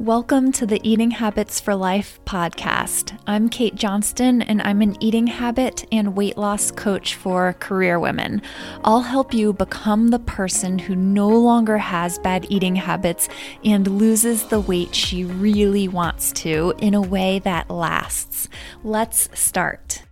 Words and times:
Welcome 0.00 0.52
to 0.52 0.64
the 0.64 0.80
Eating 0.88 1.10
Habits 1.10 1.58
for 1.58 1.74
Life 1.74 2.20
podcast. 2.24 3.18
I'm 3.26 3.48
Kate 3.48 3.74
Johnston, 3.74 4.42
and 4.42 4.62
I'm 4.62 4.80
an 4.80 4.96
eating 5.02 5.26
habit 5.26 5.86
and 5.90 6.16
weight 6.16 6.38
loss 6.38 6.70
coach 6.70 7.16
for 7.16 7.54
career 7.54 7.98
women. 7.98 8.40
I'll 8.84 9.00
help 9.00 9.34
you 9.34 9.52
become 9.52 10.06
the 10.08 10.20
person 10.20 10.78
who 10.78 10.94
no 10.94 11.28
longer 11.28 11.78
has 11.78 12.20
bad 12.20 12.46
eating 12.48 12.76
habits 12.76 13.28
and 13.64 13.98
loses 13.98 14.44
the 14.44 14.60
weight 14.60 14.94
she 14.94 15.24
really 15.24 15.88
wants 15.88 16.30
to 16.34 16.74
in 16.78 16.94
a 16.94 17.02
way 17.02 17.40
that 17.40 17.68
lasts. 17.68 18.48
Let's 18.84 19.28
start. 19.36 20.04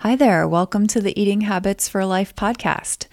Hi 0.00 0.16
there. 0.16 0.46
Welcome 0.46 0.86
to 0.88 1.00
the 1.00 1.18
Eating 1.18 1.40
Habits 1.40 1.88
for 1.88 2.04
Life 2.04 2.36
podcast. 2.36 3.06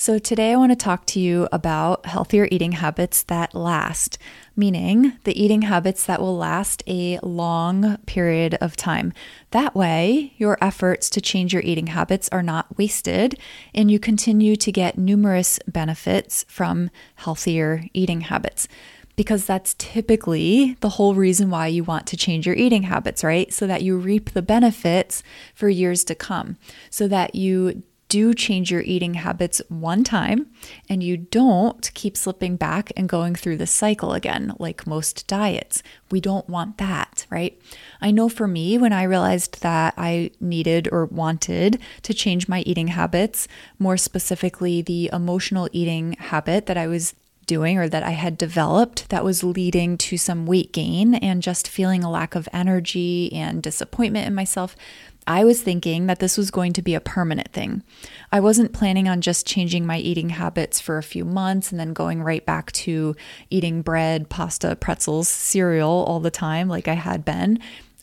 So, 0.00 0.20
today 0.20 0.52
I 0.52 0.56
want 0.56 0.70
to 0.70 0.76
talk 0.76 1.06
to 1.06 1.18
you 1.18 1.48
about 1.50 2.06
healthier 2.06 2.46
eating 2.52 2.70
habits 2.70 3.24
that 3.24 3.52
last, 3.52 4.16
meaning 4.54 5.14
the 5.24 5.36
eating 5.36 5.62
habits 5.62 6.06
that 6.06 6.20
will 6.20 6.36
last 6.36 6.84
a 6.86 7.18
long 7.20 7.96
period 8.06 8.54
of 8.60 8.76
time. 8.76 9.12
That 9.50 9.74
way, 9.74 10.34
your 10.36 10.56
efforts 10.62 11.10
to 11.10 11.20
change 11.20 11.52
your 11.52 11.64
eating 11.64 11.88
habits 11.88 12.28
are 12.30 12.44
not 12.44 12.78
wasted 12.78 13.40
and 13.74 13.90
you 13.90 13.98
continue 13.98 14.54
to 14.54 14.70
get 14.70 14.98
numerous 14.98 15.58
benefits 15.66 16.44
from 16.46 16.90
healthier 17.16 17.82
eating 17.92 18.20
habits 18.20 18.68
because 19.16 19.46
that's 19.46 19.74
typically 19.78 20.76
the 20.78 20.90
whole 20.90 21.16
reason 21.16 21.50
why 21.50 21.66
you 21.66 21.82
want 21.82 22.06
to 22.06 22.16
change 22.16 22.46
your 22.46 22.54
eating 22.54 22.84
habits, 22.84 23.24
right? 23.24 23.52
So 23.52 23.66
that 23.66 23.82
you 23.82 23.98
reap 23.98 24.30
the 24.30 24.42
benefits 24.42 25.24
for 25.56 25.68
years 25.68 26.04
to 26.04 26.14
come, 26.14 26.56
so 26.88 27.08
that 27.08 27.34
you 27.34 27.82
do 28.08 28.32
change 28.32 28.70
your 28.70 28.80
eating 28.82 29.14
habits 29.14 29.60
one 29.68 30.02
time 30.02 30.46
and 30.88 31.02
you 31.02 31.16
don't 31.16 31.90
keep 31.94 32.16
slipping 32.16 32.56
back 32.56 32.90
and 32.96 33.08
going 33.08 33.34
through 33.34 33.56
the 33.56 33.66
cycle 33.66 34.12
again, 34.12 34.54
like 34.58 34.86
most 34.86 35.26
diets. 35.26 35.82
We 36.10 36.20
don't 36.20 36.48
want 36.48 36.78
that, 36.78 37.26
right? 37.30 37.60
I 38.00 38.10
know 38.10 38.28
for 38.28 38.48
me, 38.48 38.78
when 38.78 38.92
I 38.92 39.02
realized 39.02 39.62
that 39.62 39.94
I 39.96 40.30
needed 40.40 40.88
or 40.90 41.06
wanted 41.06 41.80
to 42.02 42.14
change 42.14 42.48
my 42.48 42.60
eating 42.60 42.88
habits, 42.88 43.46
more 43.78 43.96
specifically 43.96 44.82
the 44.82 45.10
emotional 45.12 45.68
eating 45.72 46.14
habit 46.14 46.66
that 46.66 46.78
I 46.78 46.86
was 46.86 47.14
doing 47.48 47.76
or 47.78 47.88
that 47.88 48.04
I 48.04 48.12
had 48.12 48.38
developed 48.38 49.08
that 49.08 49.24
was 49.24 49.42
leading 49.42 49.98
to 49.98 50.16
some 50.16 50.46
weight 50.46 50.72
gain 50.72 51.14
and 51.14 51.42
just 51.42 51.66
feeling 51.66 52.04
a 52.04 52.10
lack 52.10 52.36
of 52.36 52.48
energy 52.52 53.32
and 53.32 53.60
disappointment 53.60 54.28
in 54.28 54.34
myself, 54.36 54.76
I 55.26 55.44
was 55.44 55.60
thinking 55.60 56.06
that 56.06 56.20
this 56.20 56.38
was 56.38 56.50
going 56.50 56.72
to 56.74 56.82
be 56.82 56.94
a 56.94 57.00
permanent 57.00 57.52
thing. 57.52 57.82
I 58.32 58.40
wasn't 58.40 58.72
planning 58.72 59.08
on 59.08 59.20
just 59.20 59.46
changing 59.46 59.84
my 59.84 59.98
eating 59.98 60.30
habits 60.30 60.80
for 60.80 60.96
a 60.96 61.02
few 61.02 61.24
months 61.24 61.70
and 61.70 61.78
then 61.78 61.92
going 61.92 62.22
right 62.22 62.46
back 62.46 62.72
to 62.72 63.14
eating 63.50 63.82
bread, 63.82 64.30
pasta, 64.30 64.74
pretzels, 64.76 65.28
cereal 65.28 66.04
all 66.08 66.20
the 66.20 66.30
time 66.30 66.68
like 66.68 66.88
I 66.88 66.94
had 66.94 67.26
been. 67.26 67.58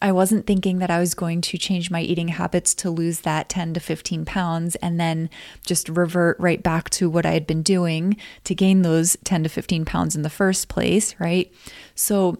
I 0.06 0.12
wasn't 0.12 0.46
thinking 0.46 0.78
that 0.78 0.92
I 0.92 1.00
was 1.00 1.16
going 1.16 1.42
to 1.42 1.58
change 1.58 1.90
my 1.90 2.00
eating 2.00 2.28
habits 2.28 2.76
to 2.76 2.92
lose 2.92 3.22
that 3.22 3.50
10 3.50 3.74
to 3.74 3.80
15 3.80 4.24
pounds 4.24 4.76
and 4.76 5.00
then 5.00 5.32
just 5.66 5.90
revert 5.90 6.40
right 6.40 6.62
back 6.62 6.92
to 6.92 7.10
what 7.10 7.26
I 7.26 7.32
had 7.32 7.48
been 7.48 7.64
doing 7.64 8.16
to 8.44 8.54
gain 8.54 8.84
those 8.84 9.18
10 9.24 9.42
to 9.42 9.50
15 9.50 9.84
pounds 9.84 10.16
in 10.16 10.22
the 10.22 10.30
first 10.30 10.68
place, 10.68 11.20
right? 11.20 11.52
So 11.96 12.38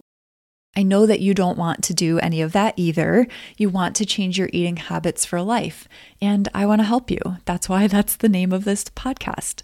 I 0.76 0.84
know 0.84 1.06
that 1.06 1.18
you 1.18 1.34
don't 1.34 1.58
want 1.58 1.82
to 1.82 1.92
do 1.92 2.20
any 2.20 2.40
of 2.40 2.52
that 2.52 2.74
either. 2.76 3.26
You 3.56 3.68
want 3.68 3.96
to 3.96 4.06
change 4.06 4.38
your 4.38 4.50
eating 4.52 4.76
habits 4.76 5.24
for 5.24 5.42
life, 5.42 5.88
and 6.22 6.48
I 6.54 6.66
want 6.66 6.82
to 6.82 6.86
help 6.86 7.10
you. 7.10 7.18
That's 7.46 7.68
why 7.68 7.86
that's 7.88 8.14
the 8.14 8.28
name 8.28 8.52
of 8.52 8.62
this 8.62 8.84
podcast. 8.84 9.62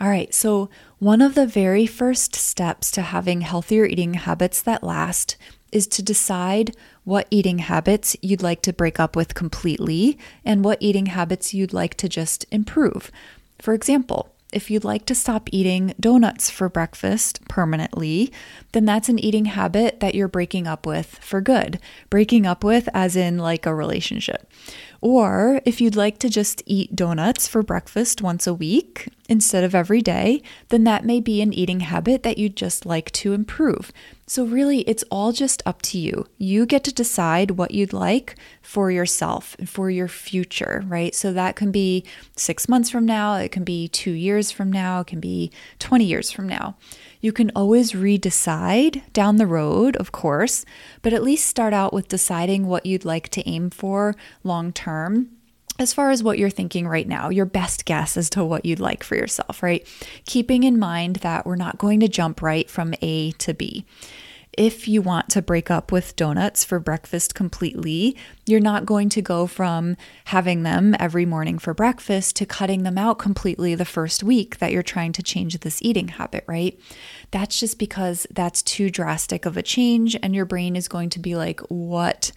All 0.00 0.08
right, 0.08 0.32
so 0.32 0.70
one 1.00 1.20
of 1.20 1.34
the 1.34 1.46
very 1.46 1.86
first 1.86 2.36
steps 2.36 2.90
to 2.92 3.02
having 3.02 3.40
healthier 3.40 3.84
eating 3.84 4.14
habits 4.14 4.62
that 4.62 4.84
last 4.84 5.36
is 5.72 5.88
to 5.88 6.02
decide 6.02 6.74
what 7.04 7.26
eating 7.30 7.58
habits 7.58 8.16
you'd 8.22 8.42
like 8.42 8.62
to 8.62 8.72
break 8.72 9.00
up 9.00 9.16
with 9.16 9.34
completely 9.34 10.16
and 10.44 10.64
what 10.64 10.78
eating 10.80 11.06
habits 11.06 11.52
you'd 11.52 11.72
like 11.72 11.94
to 11.96 12.08
just 12.08 12.46
improve. 12.50 13.10
For 13.58 13.74
example, 13.74 14.32
if 14.52 14.70
you'd 14.70 14.84
like 14.84 15.04
to 15.06 15.14
stop 15.14 15.48
eating 15.52 15.94
donuts 16.00 16.48
for 16.48 16.68
breakfast 16.68 17.46
permanently, 17.48 18.32
then 18.72 18.86
that's 18.86 19.10
an 19.10 19.18
eating 19.18 19.46
habit 19.46 20.00
that 20.00 20.14
you're 20.14 20.28
breaking 20.28 20.66
up 20.66 20.86
with 20.86 21.18
for 21.20 21.40
good. 21.40 21.78
Breaking 22.08 22.46
up 22.46 22.64
with, 22.64 22.88
as 22.94 23.14
in 23.14 23.38
like 23.38 23.66
a 23.66 23.74
relationship. 23.74 24.50
Or 25.00 25.60
if 25.64 25.80
you'd 25.80 25.96
like 25.96 26.18
to 26.18 26.28
just 26.28 26.62
eat 26.66 26.96
donuts 26.96 27.46
for 27.46 27.62
breakfast 27.62 28.20
once 28.20 28.46
a 28.46 28.54
week 28.54 29.08
instead 29.28 29.62
of 29.62 29.74
every 29.74 30.00
day, 30.00 30.42
then 30.70 30.84
that 30.84 31.04
may 31.04 31.20
be 31.20 31.40
an 31.40 31.52
eating 31.52 31.80
habit 31.80 32.22
that 32.22 32.38
you'd 32.38 32.56
just 32.56 32.84
like 32.84 33.12
to 33.12 33.32
improve. 33.32 33.92
So, 34.26 34.44
really, 34.44 34.80
it's 34.80 35.04
all 35.10 35.32
just 35.32 35.62
up 35.64 35.80
to 35.82 35.98
you. 35.98 36.26
You 36.36 36.66
get 36.66 36.84
to 36.84 36.92
decide 36.92 37.52
what 37.52 37.70
you'd 37.70 37.94
like 37.94 38.36
for 38.60 38.90
yourself 38.90 39.56
and 39.58 39.68
for 39.68 39.88
your 39.88 40.08
future, 40.08 40.82
right? 40.86 41.14
So, 41.14 41.32
that 41.32 41.56
can 41.56 41.70
be 41.70 42.04
six 42.36 42.68
months 42.68 42.90
from 42.90 43.06
now, 43.06 43.36
it 43.36 43.52
can 43.52 43.64
be 43.64 43.88
two 43.88 44.10
years 44.10 44.50
from 44.50 44.70
now, 44.70 45.00
it 45.00 45.06
can 45.06 45.20
be 45.20 45.50
20 45.78 46.04
years 46.04 46.30
from 46.30 46.46
now. 46.46 46.76
You 47.20 47.32
can 47.32 47.50
always 47.56 47.92
redecide 47.92 49.02
down 49.12 49.36
the 49.36 49.46
road, 49.46 49.96
of 49.96 50.12
course, 50.12 50.64
but 51.02 51.12
at 51.12 51.22
least 51.22 51.46
start 51.46 51.72
out 51.72 51.92
with 51.92 52.08
deciding 52.08 52.66
what 52.66 52.86
you'd 52.86 53.04
like 53.04 53.28
to 53.30 53.48
aim 53.48 53.70
for 53.70 54.14
long 54.44 54.72
term 54.72 54.87
as 55.78 55.92
far 55.92 56.10
as 56.10 56.22
what 56.22 56.38
you're 56.38 56.50
thinking 56.50 56.88
right 56.88 57.06
now, 57.06 57.28
your 57.28 57.46
best 57.46 57.84
guess 57.84 58.16
as 58.16 58.28
to 58.30 58.44
what 58.44 58.64
you'd 58.64 58.80
like 58.80 59.04
for 59.04 59.14
yourself, 59.14 59.62
right? 59.62 59.86
Keeping 60.26 60.64
in 60.64 60.78
mind 60.78 61.16
that 61.16 61.46
we're 61.46 61.56
not 61.56 61.78
going 61.78 62.00
to 62.00 62.08
jump 62.08 62.42
right 62.42 62.68
from 62.68 62.94
A 63.00 63.30
to 63.32 63.54
B 63.54 63.84
if 64.58 64.88
you 64.88 65.00
want 65.00 65.28
to 65.28 65.40
break 65.40 65.70
up 65.70 65.92
with 65.92 66.16
donuts 66.16 66.64
for 66.64 66.80
breakfast 66.80 67.32
completely, 67.32 68.16
you're 68.44 68.58
not 68.58 68.84
going 68.84 69.08
to 69.08 69.22
go 69.22 69.46
from 69.46 69.96
having 70.24 70.64
them 70.64 70.96
every 70.98 71.24
morning 71.24 71.60
for 71.60 71.72
breakfast 71.72 72.34
to 72.34 72.44
cutting 72.44 72.82
them 72.82 72.98
out 72.98 73.20
completely 73.20 73.76
the 73.76 73.84
first 73.84 74.24
week 74.24 74.58
that 74.58 74.72
you're 74.72 74.82
trying 74.82 75.12
to 75.12 75.22
change 75.22 75.56
this 75.60 75.80
eating 75.80 76.08
habit, 76.08 76.42
right? 76.48 76.76
That's 77.30 77.60
just 77.60 77.78
because 77.78 78.26
that's 78.32 78.60
too 78.60 78.90
drastic 78.90 79.46
of 79.46 79.56
a 79.56 79.62
change, 79.62 80.16
and 80.24 80.34
your 80.34 80.44
brain 80.44 80.74
is 80.74 80.88
going 80.88 81.10
to 81.10 81.20
be 81.20 81.36
like, 81.36 81.60
What? 81.68 82.32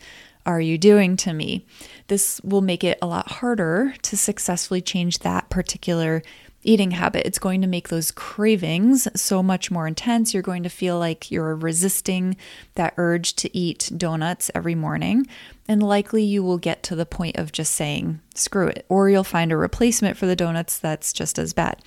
Are 0.46 0.62
you 0.62 0.78
doing 0.78 1.18
to 1.18 1.34
me? 1.34 1.66
This 2.07 2.41
will 2.44 2.62
make 2.62 2.84
it 2.84 2.97
a 3.02 3.07
lot 3.07 3.31
harder 3.31 3.94
to 4.03 4.18
successfully 4.18 4.81
change 4.81 5.19
that 5.19 5.50
particular 5.50 6.22
eating 6.63 6.91
habit. 6.91 7.25
It's 7.25 7.39
going 7.39 7.61
to 7.61 7.67
make 7.67 7.89
those 7.89 8.11
cravings 8.11 9.07
so 9.19 9.41
much 9.41 9.72
more 9.72 9.88
intense. 9.88 10.33
You're 10.33 10.44
going 10.44 10.63
to 10.63 10.69
feel 10.69 10.99
like 10.99 11.31
you're 11.31 11.55
resisting 11.55 12.38
that 12.75 12.94
urge 12.97 13.35
to 13.38 13.57
eat 13.57 13.91
donuts 13.97 14.51
every 14.53 14.75
morning. 14.75 15.27
And 15.67 15.81
likely 15.81 16.23
you 16.23 16.44
will 16.44 16.57
get 16.57 16.83
to 16.83 16.95
the 16.95 17.05
point 17.05 17.38
of 17.38 17.51
just 17.51 17.73
saying, 17.73 18.19
screw 18.35 18.67
it, 18.67 18.85
or 18.89 19.09
you'll 19.09 19.23
find 19.23 19.51
a 19.51 19.57
replacement 19.57 20.17
for 20.17 20.25
the 20.25 20.35
donuts 20.35 20.77
that's 20.77 21.13
just 21.13 21.39
as 21.39 21.53
bad. 21.53 21.81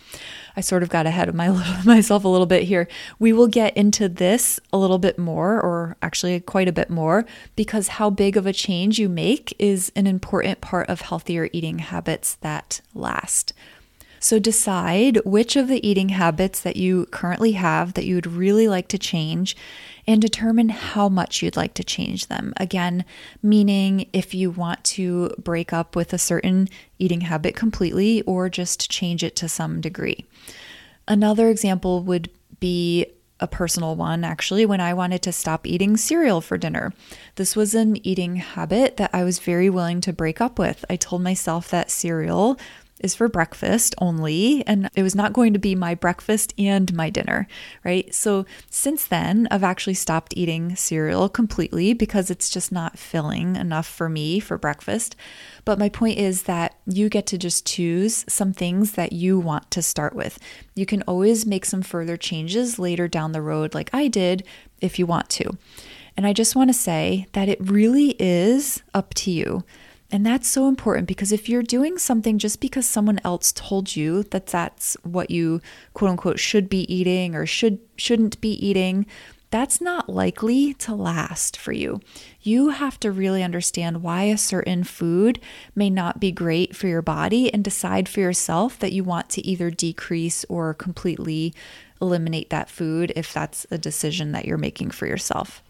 I 0.56 0.60
sort 0.60 0.82
of 0.82 0.88
got 0.88 1.06
ahead 1.06 1.28
of 1.28 1.34
my, 1.34 1.48
myself 1.84 2.24
a 2.24 2.28
little 2.28 2.46
bit 2.46 2.62
here. 2.62 2.88
We 3.18 3.32
will 3.32 3.48
get 3.48 3.76
into 3.76 4.08
this 4.08 4.58
a 4.72 4.78
little 4.78 4.98
bit 4.98 5.18
more, 5.18 5.60
or 5.60 5.96
actually 6.00 6.40
quite 6.40 6.68
a 6.68 6.72
bit 6.72 6.88
more, 6.88 7.26
because 7.56 7.88
how 7.88 8.10
big 8.10 8.36
of 8.36 8.46
a 8.46 8.52
change 8.52 8.98
you 8.98 9.08
make 9.08 9.54
is 9.58 9.92
an 9.94 10.06
important 10.06 10.60
part 10.60 10.88
of 10.88 11.02
healthier 11.02 11.48
eating 11.52 11.80
habits 11.80 12.36
that 12.36 12.80
last. 12.94 13.52
So 14.24 14.38
decide 14.38 15.18
which 15.26 15.54
of 15.54 15.68
the 15.68 15.86
eating 15.86 16.08
habits 16.08 16.58
that 16.62 16.76
you 16.76 17.04
currently 17.10 17.52
have 17.52 17.92
that 17.92 18.06
you 18.06 18.14
would 18.14 18.26
really 18.26 18.66
like 18.66 18.88
to 18.88 18.98
change 18.98 19.54
and 20.06 20.22
determine 20.22 20.70
how 20.70 21.10
much 21.10 21.42
you'd 21.42 21.58
like 21.58 21.74
to 21.74 21.84
change 21.84 22.28
them. 22.28 22.54
Again, 22.56 23.04
meaning 23.42 24.08
if 24.14 24.32
you 24.32 24.50
want 24.50 24.82
to 24.84 25.28
break 25.36 25.74
up 25.74 25.94
with 25.94 26.14
a 26.14 26.18
certain 26.18 26.70
eating 26.98 27.20
habit 27.20 27.54
completely 27.54 28.22
or 28.22 28.48
just 28.48 28.90
change 28.90 29.22
it 29.22 29.36
to 29.36 29.46
some 29.46 29.82
degree. 29.82 30.24
Another 31.06 31.50
example 31.50 32.02
would 32.02 32.30
be 32.60 33.04
a 33.40 33.46
personal 33.46 33.94
one 33.94 34.24
actually 34.24 34.64
when 34.64 34.80
I 34.80 34.94
wanted 34.94 35.20
to 35.22 35.32
stop 35.32 35.66
eating 35.66 35.98
cereal 35.98 36.40
for 36.40 36.56
dinner. 36.56 36.94
This 37.34 37.54
was 37.54 37.74
an 37.74 37.98
eating 38.06 38.36
habit 38.36 38.96
that 38.96 39.10
I 39.12 39.22
was 39.22 39.38
very 39.38 39.68
willing 39.68 40.00
to 40.02 40.14
break 40.14 40.40
up 40.40 40.58
with. 40.58 40.82
I 40.88 40.96
told 40.96 41.20
myself 41.20 41.68
that 41.68 41.90
cereal 41.90 42.58
is 43.00 43.14
for 43.14 43.28
breakfast 43.28 43.94
only, 43.98 44.66
and 44.66 44.88
it 44.94 45.02
was 45.02 45.14
not 45.14 45.32
going 45.32 45.52
to 45.52 45.58
be 45.58 45.74
my 45.74 45.94
breakfast 45.94 46.54
and 46.58 46.94
my 46.94 47.10
dinner, 47.10 47.46
right? 47.84 48.14
So 48.14 48.46
since 48.70 49.04
then, 49.04 49.48
I've 49.50 49.64
actually 49.64 49.94
stopped 49.94 50.34
eating 50.36 50.76
cereal 50.76 51.28
completely 51.28 51.92
because 51.92 52.30
it's 52.30 52.48
just 52.48 52.70
not 52.70 52.98
filling 52.98 53.56
enough 53.56 53.86
for 53.86 54.08
me 54.08 54.40
for 54.40 54.56
breakfast. 54.56 55.16
But 55.64 55.78
my 55.78 55.88
point 55.88 56.18
is 56.18 56.42
that 56.44 56.76
you 56.86 57.08
get 57.08 57.26
to 57.26 57.38
just 57.38 57.66
choose 57.66 58.24
some 58.28 58.52
things 58.52 58.92
that 58.92 59.12
you 59.12 59.38
want 59.38 59.70
to 59.72 59.82
start 59.82 60.14
with. 60.14 60.38
You 60.74 60.86
can 60.86 61.02
always 61.02 61.44
make 61.46 61.64
some 61.64 61.82
further 61.82 62.16
changes 62.16 62.78
later 62.78 63.08
down 63.08 63.32
the 63.32 63.42
road, 63.42 63.74
like 63.74 63.90
I 63.92 64.08
did, 64.08 64.44
if 64.80 64.98
you 64.98 65.06
want 65.06 65.28
to. 65.30 65.56
And 66.16 66.26
I 66.26 66.32
just 66.32 66.54
want 66.54 66.70
to 66.70 66.74
say 66.74 67.26
that 67.32 67.48
it 67.48 67.58
really 67.60 68.14
is 68.20 68.82
up 68.94 69.14
to 69.14 69.30
you. 69.30 69.64
And 70.14 70.24
that's 70.24 70.46
so 70.46 70.68
important 70.68 71.08
because 71.08 71.32
if 71.32 71.48
you're 71.48 71.64
doing 71.64 71.98
something 71.98 72.38
just 72.38 72.60
because 72.60 72.86
someone 72.86 73.18
else 73.24 73.50
told 73.50 73.96
you 73.96 74.22
that 74.30 74.46
that's 74.46 74.96
what 75.02 75.28
you 75.28 75.60
quote 75.92 76.12
unquote 76.12 76.38
should 76.38 76.68
be 76.68 76.82
eating 76.94 77.34
or 77.34 77.46
should 77.46 77.80
shouldn't 77.96 78.40
be 78.40 78.52
eating, 78.64 79.06
that's 79.50 79.80
not 79.80 80.08
likely 80.08 80.72
to 80.74 80.94
last 80.94 81.56
for 81.56 81.72
you. 81.72 82.00
You 82.40 82.68
have 82.68 83.00
to 83.00 83.10
really 83.10 83.42
understand 83.42 84.04
why 84.04 84.22
a 84.22 84.38
certain 84.38 84.84
food 84.84 85.40
may 85.74 85.90
not 85.90 86.20
be 86.20 86.30
great 86.30 86.76
for 86.76 86.86
your 86.86 87.02
body 87.02 87.52
and 87.52 87.64
decide 87.64 88.08
for 88.08 88.20
yourself 88.20 88.78
that 88.78 88.92
you 88.92 89.02
want 89.02 89.28
to 89.30 89.44
either 89.44 89.68
decrease 89.68 90.44
or 90.48 90.74
completely 90.74 91.52
eliminate 92.00 92.50
that 92.50 92.70
food 92.70 93.12
if 93.16 93.32
that's 93.32 93.66
a 93.72 93.78
decision 93.78 94.30
that 94.30 94.44
you're 94.44 94.58
making 94.58 94.92
for 94.92 95.08
yourself. 95.08 95.63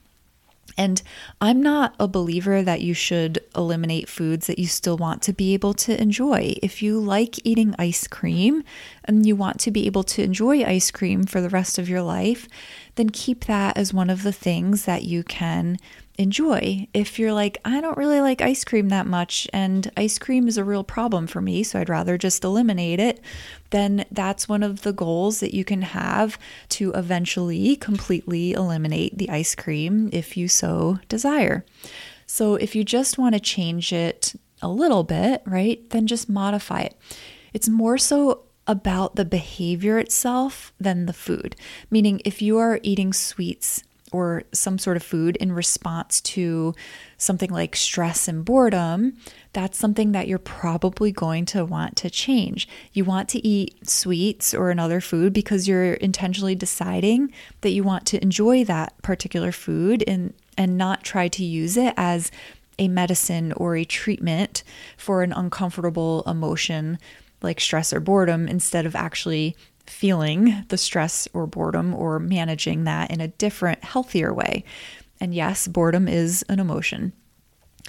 And 0.76 1.02
I'm 1.40 1.62
not 1.62 1.94
a 1.98 2.08
believer 2.08 2.62
that 2.62 2.80
you 2.80 2.94
should 2.94 3.38
eliminate 3.56 4.08
foods 4.08 4.46
that 4.46 4.58
you 4.58 4.66
still 4.66 4.96
want 4.96 5.22
to 5.22 5.32
be 5.32 5.54
able 5.54 5.74
to 5.74 6.00
enjoy. 6.00 6.54
If 6.62 6.82
you 6.82 6.98
like 6.98 7.44
eating 7.44 7.74
ice 7.78 8.06
cream 8.06 8.64
and 9.04 9.24
you 9.26 9.36
want 9.36 9.60
to 9.60 9.70
be 9.70 9.86
able 9.86 10.02
to 10.04 10.22
enjoy 10.22 10.64
ice 10.64 10.90
cream 10.90 11.24
for 11.24 11.40
the 11.40 11.48
rest 11.48 11.78
of 11.78 11.88
your 11.88 12.02
life, 12.02 12.48
then 12.96 13.10
keep 13.10 13.44
that 13.44 13.76
as 13.76 13.94
one 13.94 14.10
of 14.10 14.22
the 14.22 14.32
things 14.32 14.84
that 14.84 15.04
you 15.04 15.22
can 15.22 15.78
enjoy. 16.16 16.86
If 16.94 17.18
you're 17.18 17.32
like, 17.32 17.58
I 17.64 17.80
don't 17.80 17.96
really 17.96 18.20
like 18.20 18.40
ice 18.40 18.64
cream 18.64 18.88
that 18.90 19.06
much, 19.06 19.48
and 19.52 19.90
ice 19.96 20.18
cream 20.18 20.46
is 20.46 20.56
a 20.56 20.64
real 20.64 20.84
problem 20.84 21.26
for 21.26 21.40
me, 21.40 21.62
so 21.62 21.78
I'd 21.78 21.88
rather 21.88 22.16
just 22.16 22.44
eliminate 22.44 23.00
it, 23.00 23.20
then 23.70 24.04
that's 24.10 24.48
one 24.48 24.62
of 24.62 24.82
the 24.82 24.92
goals 24.92 25.40
that 25.40 25.54
you 25.54 25.64
can 25.64 25.82
have 25.82 26.38
to 26.70 26.92
eventually 26.92 27.76
completely 27.76 28.52
eliminate 28.52 29.18
the 29.18 29.30
ice 29.30 29.54
cream 29.54 30.08
if 30.12 30.36
you 30.36 30.48
so 30.48 30.98
desire. 31.08 31.64
So 32.26 32.54
if 32.54 32.74
you 32.74 32.84
just 32.84 33.18
want 33.18 33.34
to 33.34 33.40
change 33.40 33.92
it 33.92 34.34
a 34.62 34.68
little 34.68 35.04
bit, 35.04 35.42
right, 35.44 35.88
then 35.90 36.06
just 36.06 36.28
modify 36.28 36.82
it. 36.82 36.96
It's 37.52 37.68
more 37.68 37.98
so 37.98 38.44
about 38.66 39.16
the 39.16 39.24
behavior 39.24 39.98
itself 39.98 40.72
than 40.80 41.06
the 41.06 41.12
food. 41.12 41.54
Meaning, 41.90 42.22
if 42.24 42.40
you 42.40 42.56
are 42.58 42.80
eating 42.82 43.12
sweets 43.12 43.82
or 44.14 44.44
some 44.52 44.78
sort 44.78 44.96
of 44.96 45.02
food 45.02 45.34
in 45.36 45.50
response 45.50 46.20
to 46.20 46.72
something 47.18 47.50
like 47.50 47.74
stress 47.74 48.28
and 48.28 48.44
boredom, 48.44 49.16
that's 49.52 49.76
something 49.76 50.12
that 50.12 50.28
you're 50.28 50.38
probably 50.38 51.10
going 51.10 51.44
to 51.46 51.64
want 51.64 51.96
to 51.96 52.08
change. 52.08 52.68
You 52.92 53.04
want 53.04 53.28
to 53.30 53.44
eat 53.44 53.88
sweets 53.88 54.54
or 54.54 54.70
another 54.70 55.00
food 55.00 55.32
because 55.32 55.66
you're 55.66 55.94
intentionally 55.94 56.54
deciding 56.54 57.32
that 57.62 57.70
you 57.70 57.82
want 57.82 58.06
to 58.06 58.22
enjoy 58.22 58.62
that 58.64 59.00
particular 59.02 59.50
food 59.50 60.04
and 60.06 60.32
and 60.56 60.78
not 60.78 61.02
try 61.02 61.26
to 61.26 61.44
use 61.44 61.76
it 61.76 61.92
as 61.96 62.30
a 62.78 62.86
medicine 62.86 63.52
or 63.54 63.74
a 63.74 63.84
treatment 63.84 64.62
for 64.96 65.24
an 65.24 65.32
uncomfortable 65.32 66.22
emotion 66.28 66.98
like 67.42 67.60
stress 67.60 67.92
or 67.92 67.98
boredom 67.98 68.46
instead 68.46 68.86
of 68.86 68.94
actually 68.94 69.56
feeling 69.86 70.64
the 70.68 70.78
stress 70.78 71.28
or 71.32 71.46
boredom 71.46 71.94
or 71.94 72.18
managing 72.18 72.84
that 72.84 73.10
in 73.10 73.20
a 73.20 73.28
different, 73.28 73.84
healthier 73.84 74.32
way. 74.32 74.64
And 75.20 75.34
yes, 75.34 75.68
boredom 75.68 76.08
is 76.08 76.44
an 76.48 76.60
emotion. 76.60 77.12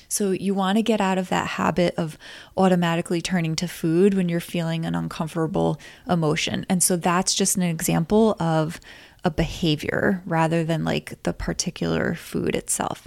So, 0.07 0.31
you 0.31 0.53
want 0.53 0.77
to 0.77 0.83
get 0.83 1.01
out 1.01 1.17
of 1.17 1.29
that 1.29 1.47
habit 1.47 1.95
of 1.97 2.17
automatically 2.57 3.21
turning 3.21 3.55
to 3.57 3.67
food 3.67 4.13
when 4.13 4.29
you're 4.29 4.39
feeling 4.39 4.85
an 4.85 4.93
uncomfortable 4.93 5.79
emotion. 6.07 6.65
And 6.69 6.83
so, 6.83 6.95
that's 6.95 7.33
just 7.33 7.55
an 7.55 7.63
example 7.63 8.35
of 8.39 8.79
a 9.23 9.31
behavior 9.31 10.21
rather 10.25 10.63
than 10.63 10.83
like 10.83 11.21
the 11.23 11.33
particular 11.33 12.13
food 12.13 12.55
itself. 12.55 13.05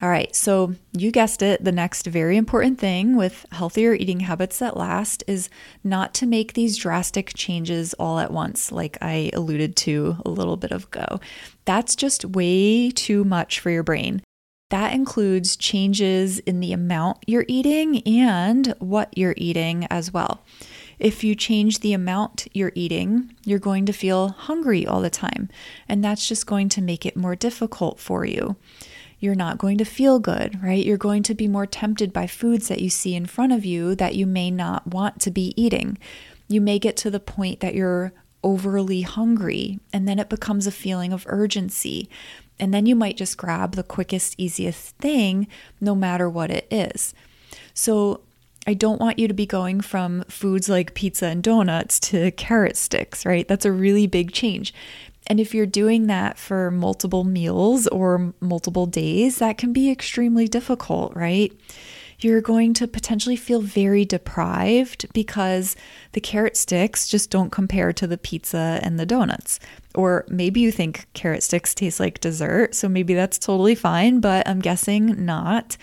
All 0.00 0.08
right, 0.08 0.32
so 0.32 0.74
you 0.92 1.10
guessed 1.10 1.42
it. 1.42 1.64
The 1.64 1.72
next 1.72 2.06
very 2.06 2.36
important 2.36 2.78
thing 2.78 3.16
with 3.16 3.44
healthier 3.50 3.94
eating 3.94 4.20
habits 4.20 4.60
that 4.60 4.76
last 4.76 5.24
is 5.26 5.50
not 5.82 6.14
to 6.14 6.26
make 6.26 6.52
these 6.52 6.76
drastic 6.76 7.32
changes 7.34 7.94
all 7.94 8.20
at 8.20 8.30
once, 8.30 8.70
like 8.70 8.96
I 9.02 9.32
alluded 9.34 9.74
to 9.76 10.18
a 10.24 10.30
little 10.30 10.56
bit 10.56 10.70
ago. 10.70 11.18
That's 11.64 11.96
just 11.96 12.24
way 12.24 12.92
too 12.92 13.24
much 13.24 13.58
for 13.58 13.70
your 13.70 13.82
brain. 13.82 14.22
That 14.70 14.92
includes 14.92 15.56
changes 15.56 16.38
in 16.40 16.60
the 16.60 16.72
amount 16.72 17.24
you're 17.26 17.46
eating 17.48 18.06
and 18.06 18.74
what 18.78 19.16
you're 19.18 19.34
eating 19.36 19.84
as 19.90 20.12
well. 20.12 20.44
If 21.00 21.24
you 21.24 21.34
change 21.34 21.80
the 21.80 21.92
amount 21.92 22.46
you're 22.52 22.72
eating, 22.76 23.34
you're 23.44 23.58
going 23.58 23.86
to 23.86 23.92
feel 23.92 24.28
hungry 24.28 24.86
all 24.86 25.00
the 25.00 25.10
time, 25.10 25.48
and 25.88 26.04
that's 26.04 26.28
just 26.28 26.46
going 26.46 26.68
to 26.70 26.82
make 26.82 27.04
it 27.04 27.16
more 27.16 27.34
difficult 27.34 27.98
for 27.98 28.24
you 28.24 28.54
you're 29.20 29.34
not 29.34 29.58
going 29.58 29.78
to 29.78 29.84
feel 29.84 30.18
good, 30.18 30.62
right? 30.62 30.84
You're 30.84 30.96
going 30.96 31.22
to 31.24 31.34
be 31.34 31.48
more 31.48 31.66
tempted 31.66 32.12
by 32.12 32.26
foods 32.26 32.68
that 32.68 32.80
you 32.80 32.88
see 32.88 33.14
in 33.14 33.26
front 33.26 33.52
of 33.52 33.64
you 33.64 33.94
that 33.96 34.14
you 34.14 34.26
may 34.26 34.50
not 34.50 34.86
want 34.86 35.20
to 35.22 35.30
be 35.30 35.54
eating. 35.56 35.98
You 36.48 36.60
may 36.60 36.78
get 36.78 36.96
to 36.98 37.10
the 37.10 37.20
point 37.20 37.60
that 37.60 37.74
you're 37.74 38.12
overly 38.44 39.02
hungry, 39.02 39.80
and 39.92 40.06
then 40.06 40.18
it 40.18 40.28
becomes 40.28 40.66
a 40.66 40.72
feeling 40.72 41.12
of 41.12 41.26
urgency. 41.28 42.08
And 42.60 42.72
then 42.72 42.86
you 42.86 42.94
might 42.94 43.16
just 43.16 43.36
grab 43.36 43.74
the 43.74 43.82
quickest, 43.82 44.34
easiest 44.38 44.96
thing, 44.96 45.48
no 45.80 45.94
matter 45.94 46.28
what 46.28 46.50
it 46.50 46.66
is. 46.70 47.14
So, 47.74 48.20
I 48.66 48.74
don't 48.74 49.00
want 49.00 49.18
you 49.18 49.28
to 49.28 49.34
be 49.34 49.46
going 49.46 49.80
from 49.80 50.24
foods 50.24 50.68
like 50.68 50.92
pizza 50.92 51.26
and 51.26 51.42
donuts 51.42 51.98
to 52.00 52.30
carrot 52.32 52.76
sticks, 52.76 53.24
right? 53.24 53.48
That's 53.48 53.64
a 53.64 53.72
really 53.72 54.06
big 54.06 54.30
change. 54.30 54.74
And 55.28 55.38
if 55.38 55.54
you're 55.54 55.66
doing 55.66 56.06
that 56.06 56.38
for 56.38 56.70
multiple 56.70 57.22
meals 57.22 57.86
or 57.86 58.32
multiple 58.40 58.86
days, 58.86 59.38
that 59.38 59.58
can 59.58 59.72
be 59.72 59.90
extremely 59.90 60.48
difficult, 60.48 61.14
right? 61.14 61.52
You're 62.20 62.40
going 62.40 62.74
to 62.74 62.88
potentially 62.88 63.36
feel 63.36 63.60
very 63.60 64.04
deprived 64.04 65.06
because 65.12 65.76
the 66.12 66.20
carrot 66.20 66.56
sticks 66.56 67.06
just 67.06 67.30
don't 67.30 67.52
compare 67.52 67.92
to 67.92 68.08
the 68.08 68.18
pizza 68.18 68.80
and 68.82 68.98
the 68.98 69.06
donuts. 69.06 69.60
Or 69.94 70.24
maybe 70.28 70.60
you 70.60 70.72
think 70.72 71.06
carrot 71.12 71.44
sticks 71.44 71.74
taste 71.74 72.00
like 72.00 72.20
dessert, 72.20 72.74
so 72.74 72.88
maybe 72.88 73.14
that's 73.14 73.38
totally 73.38 73.76
fine, 73.76 74.18
but 74.18 74.48
I'm 74.48 74.60
guessing 74.60 75.24
not. 75.24 75.76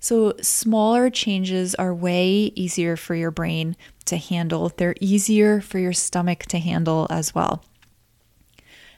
So, 0.00 0.34
smaller 0.40 1.10
changes 1.10 1.76
are 1.76 1.94
way 1.94 2.50
easier 2.56 2.96
for 2.96 3.14
your 3.14 3.30
brain 3.30 3.76
to 4.06 4.16
handle. 4.16 4.72
They're 4.76 4.96
easier 5.00 5.60
for 5.60 5.78
your 5.78 5.92
stomach 5.92 6.40
to 6.46 6.58
handle 6.58 7.06
as 7.08 7.36
well. 7.36 7.62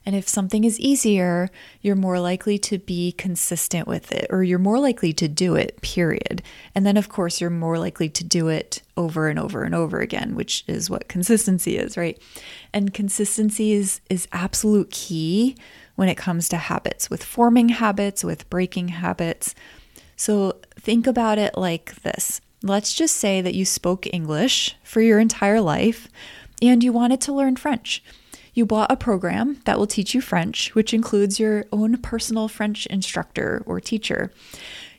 And 0.07 0.15
if 0.15 0.29
something 0.29 0.65
is 0.65 0.79
easier, 0.79 1.51
you're 1.81 1.97
more 1.97 2.21
likely 2.21 2.59
to 2.59 2.79
be 2.79 3.13
consistent 3.13 3.89
with 3.89 4.13
it, 4.13 4.27
or 4.31 4.43
you're 4.43 4.59
more 4.59 4.79
likely 4.79 5.13
to 5.15 5.29
do 5.29 5.55
it, 5.55 5.81
period. 5.81 6.43
And 6.75 6.85
then, 6.85 6.97
of 6.97 7.09
course, 7.09 7.41
you're 7.41 7.51
more 7.51 7.79
likely 7.79 8.09
to 8.11 8.25
do 8.25 8.49
it 8.49 8.83
over 8.97 9.29
and 9.29 9.39
over 9.39 9.63
and 9.63 9.75
over 9.75 10.01
again, 10.01 10.35
which 10.35 10.65
is 10.67 10.91
what 10.91 11.09
consistency 11.09 11.79
is, 11.79 11.97
right? 11.97 12.21
And 12.73 12.93
consistency 12.93 13.73
is, 13.73 14.01
is 14.11 14.29
absolute 14.33 14.91
key 14.91 15.57
when 15.95 16.09
it 16.09 16.17
comes 16.17 16.49
to 16.51 16.57
habits, 16.57 17.09
with 17.09 17.25
forming 17.25 17.71
habits, 17.71 18.23
with 18.23 18.49
breaking 18.51 18.89
habits. 18.89 19.55
So 20.17 20.61
think 20.79 21.07
about 21.07 21.39
it 21.39 21.57
like 21.57 22.03
this. 22.03 22.41
Let's 22.63 22.95
just 22.95 23.17
say 23.17 23.41
that 23.41 23.55
you 23.55 23.65
spoke 23.65 24.07
English 24.13 24.77
for 24.83 25.01
your 25.01 25.19
entire 25.19 25.61
life 25.61 26.09
and 26.63 26.83
you 26.83 26.93
wanted 26.93 27.21
to 27.23 27.33
learn 27.33 27.57
French. 27.57 28.03
You 28.55 28.65
bought 28.65 28.93
a 28.93 28.97
program 28.97 29.61
that 29.65 29.79
will 29.79 29.87
teach 29.87 30.15
you 30.15 30.21
French, 30.21 30.75
which 30.75 30.95
includes 30.95 31.41
your 31.41 31.65
own 31.73 31.99
personal 31.99 32.49
French 32.49 32.87
instructor 32.87 33.63
or 33.67 33.81
teacher. 33.81 34.33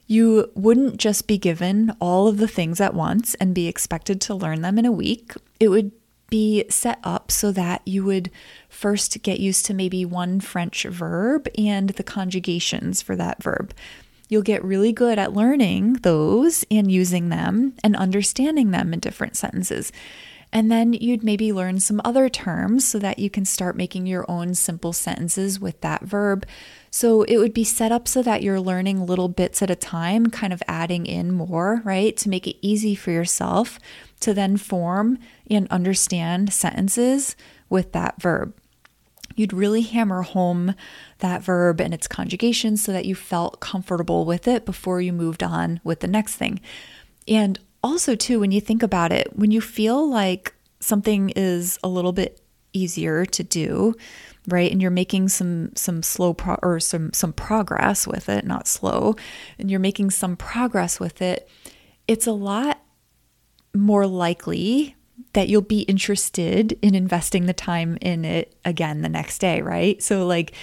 You 0.07 0.51
wouldn't 0.53 0.97
just 0.97 1.25
be 1.25 1.37
given 1.37 1.95
all 1.99 2.27
of 2.27 2.37
the 2.37 2.47
things 2.47 2.79
at 2.79 2.93
once 2.93 3.33
and 3.35 3.55
be 3.55 3.67
expected 3.67 4.21
to 4.21 4.35
learn 4.35 4.61
them 4.61 4.77
in 4.77 4.85
a 4.85 4.91
week. 4.91 5.33
It 5.59 5.69
would 5.69 5.93
be 6.29 6.65
set 6.69 6.99
up 7.03 7.31
so 7.31 7.51
that 7.51 7.81
you 7.85 8.03
would 8.03 8.29
first 8.67 9.21
get 9.23 9.39
used 9.39 9.65
to 9.65 9.73
maybe 9.73 10.03
one 10.05 10.39
French 10.39 10.83
verb 10.83 11.47
and 11.57 11.91
the 11.91 12.03
conjugations 12.03 13.01
for 13.01 13.15
that 13.15 13.41
verb. 13.41 13.73
You'll 14.27 14.41
get 14.41 14.63
really 14.63 14.91
good 14.91 15.19
at 15.19 15.33
learning 15.33 15.93
those 16.01 16.65
and 16.71 16.91
using 16.91 17.29
them 17.29 17.75
and 17.83 17.95
understanding 17.95 18.71
them 18.71 18.93
in 18.93 18.99
different 18.99 19.37
sentences. 19.37 19.91
And 20.51 20.71
then 20.71 20.93
you'd 20.93 21.23
maybe 21.23 21.51
learn 21.51 21.79
some 21.79 22.01
other 22.05 22.29
terms 22.29 22.87
so 22.87 22.97
that 22.99 23.19
you 23.19 23.29
can 23.29 23.45
start 23.45 23.75
making 23.75 24.07
your 24.07 24.29
own 24.29 24.55
simple 24.55 24.93
sentences 24.93 25.59
with 25.59 25.81
that 25.81 26.03
verb. 26.03 26.45
So 26.89 27.23
it 27.23 27.37
would 27.37 27.53
be 27.53 27.65
set 27.65 27.91
up 27.91 28.07
so 28.07 28.21
that 28.23 28.41
you're 28.41 28.61
learning 28.61 29.05
little 29.05 29.27
bits 29.27 29.61
at 29.61 29.69
a 29.69 29.75
time, 29.75 30.27
kind 30.27 30.53
of 30.53 30.63
adding 30.67 31.05
in 31.05 31.33
more, 31.33 31.81
right? 31.83 32.15
To 32.17 32.29
make 32.29 32.47
it 32.47 32.55
easy 32.61 32.95
for 32.95 33.11
yourself 33.11 33.79
to 34.21 34.33
then 34.33 34.55
form 34.57 35.19
and 35.49 35.67
understand 35.69 36.53
sentences 36.53 37.35
with 37.69 37.91
that 37.91 38.21
verb. 38.21 38.53
You'd 39.35 39.53
really 39.53 39.81
hammer 39.81 40.21
home 40.21 40.75
that 41.19 41.41
verb 41.41 41.81
and 41.81 41.93
its 41.93 42.07
conjugation 42.07 42.77
so 42.77 42.93
that 42.93 43.05
you 43.05 43.15
felt 43.15 43.59
comfortable 43.59 44.23
with 44.23 44.47
it 44.47 44.65
before 44.65 45.01
you 45.01 45.11
moved 45.11 45.43
on 45.43 45.81
with 45.83 45.99
the 45.99 46.07
next 46.07 46.35
thing. 46.35 46.61
And 47.27 47.59
also, 47.85 48.15
too, 48.15 48.39
when 48.39 48.51
you 48.51 48.59
think 48.59 48.81
about 48.81 49.11
it, 49.11 49.37
when 49.37 49.51
you 49.51 49.61
feel 49.61 50.09
like 50.09 50.55
something 50.79 51.29
is 51.35 51.77
a 51.83 51.87
little 51.87 52.13
bit 52.13 52.41
easier 52.73 53.25
to 53.27 53.43
do, 53.43 53.93
right? 54.47 54.71
And 54.71 54.81
you're 54.81 54.89
making 54.89 55.29
some 55.29 55.75
some 55.75 56.01
slow 56.01 56.33
pro- 56.33 56.57
or 56.63 56.79
some 56.79 57.13
some 57.13 57.31
progress 57.31 58.07
with 58.07 58.27
it, 58.27 58.43
not 58.43 58.67
slow, 58.67 59.15
and 59.59 59.69
you're 59.69 59.79
making 59.79 60.09
some 60.09 60.35
progress 60.35 60.99
with 60.99 61.21
it, 61.21 61.47
it's 62.07 62.25
a 62.25 62.31
lot 62.31 62.81
more 63.75 64.07
likely 64.07 64.95
that 65.33 65.47
you'll 65.47 65.61
be 65.61 65.81
interested 65.81 66.77
in 66.81 66.95
investing 66.95 67.45
the 67.45 67.53
time 67.53 67.99
in 68.01 68.25
it 68.25 68.57
again 68.65 69.03
the 69.03 69.09
next 69.09 69.37
day, 69.37 69.61
right? 69.61 70.01
So 70.01 70.25
like 70.25 70.53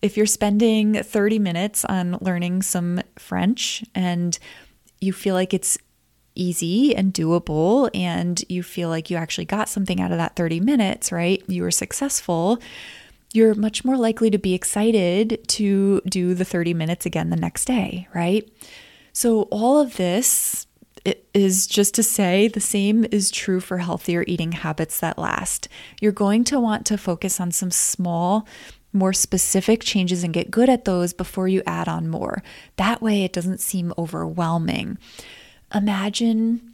if 0.00 0.16
you're 0.16 0.24
spending 0.24 1.02
30 1.02 1.38
minutes 1.38 1.84
on 1.84 2.16
learning 2.22 2.62
some 2.62 3.02
French 3.18 3.84
and 3.94 4.38
you 4.98 5.12
feel 5.12 5.34
like 5.34 5.52
it's 5.52 5.76
easy 6.34 6.94
and 6.94 7.12
doable 7.12 7.90
and 7.94 8.44
you 8.48 8.62
feel 8.62 8.88
like 8.88 9.10
you 9.10 9.16
actually 9.16 9.44
got 9.44 9.68
something 9.68 10.00
out 10.00 10.12
of 10.12 10.18
that 10.18 10.36
30 10.36 10.60
minutes, 10.60 11.12
right? 11.12 11.42
You 11.46 11.62
were 11.62 11.70
successful. 11.70 12.58
You're 13.32 13.54
much 13.54 13.84
more 13.84 13.96
likely 13.96 14.30
to 14.30 14.38
be 14.38 14.54
excited 14.54 15.40
to 15.48 16.00
do 16.08 16.34
the 16.34 16.44
30 16.44 16.74
minutes 16.74 17.06
again 17.06 17.30
the 17.30 17.36
next 17.36 17.64
day, 17.64 18.08
right? 18.14 18.48
So, 19.12 19.42
all 19.50 19.78
of 19.78 19.96
this 19.96 20.66
is 21.32 21.66
just 21.66 21.94
to 21.94 22.02
say 22.02 22.48
the 22.48 22.60
same 22.60 23.06
is 23.10 23.30
true 23.30 23.60
for 23.60 23.78
healthier 23.78 24.24
eating 24.26 24.52
habits 24.52 25.00
that 25.00 25.18
last. 25.18 25.68
You're 26.00 26.12
going 26.12 26.44
to 26.44 26.60
want 26.60 26.86
to 26.86 26.98
focus 26.98 27.40
on 27.40 27.52
some 27.52 27.70
small, 27.70 28.46
more 28.92 29.12
specific 29.12 29.82
changes 29.82 30.24
and 30.24 30.34
get 30.34 30.50
good 30.50 30.68
at 30.68 30.84
those 30.84 31.12
before 31.12 31.48
you 31.48 31.62
add 31.66 31.88
on 31.88 32.08
more. 32.08 32.42
That 32.76 33.00
way, 33.00 33.24
it 33.24 33.32
doesn't 33.32 33.60
seem 33.60 33.94
overwhelming. 33.96 34.98
Imagine 35.74 36.70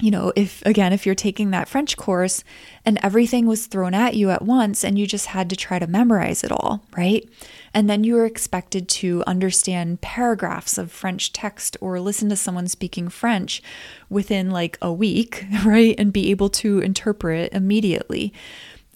you 0.00 0.10
know, 0.10 0.32
if 0.34 0.62
again, 0.64 0.92
if 0.92 1.04
you're 1.04 1.14
taking 1.14 1.50
that 1.50 1.68
French 1.68 1.96
course 1.96 2.42
and 2.84 2.98
everything 3.02 3.46
was 3.46 3.66
thrown 3.66 3.94
at 3.94 4.16
you 4.16 4.30
at 4.30 4.42
once 4.42 4.82
and 4.82 4.98
you 4.98 5.06
just 5.06 5.26
had 5.26 5.50
to 5.50 5.56
try 5.56 5.78
to 5.78 5.86
memorize 5.86 6.42
it 6.42 6.50
all, 6.50 6.82
right? 6.96 7.28
And 7.74 7.88
then 7.88 8.02
you 8.02 8.14
were 8.14 8.24
expected 8.24 8.88
to 8.88 9.22
understand 9.26 10.00
paragraphs 10.00 10.78
of 10.78 10.90
French 10.90 11.32
text 11.32 11.76
or 11.80 12.00
listen 12.00 12.28
to 12.30 12.36
someone 12.36 12.68
speaking 12.68 13.08
French 13.08 13.62
within 14.08 14.50
like 14.50 14.78
a 14.80 14.92
week, 14.92 15.44
right? 15.64 15.94
And 15.98 16.12
be 16.12 16.30
able 16.30 16.50
to 16.50 16.80
interpret 16.80 17.52
immediately, 17.52 18.32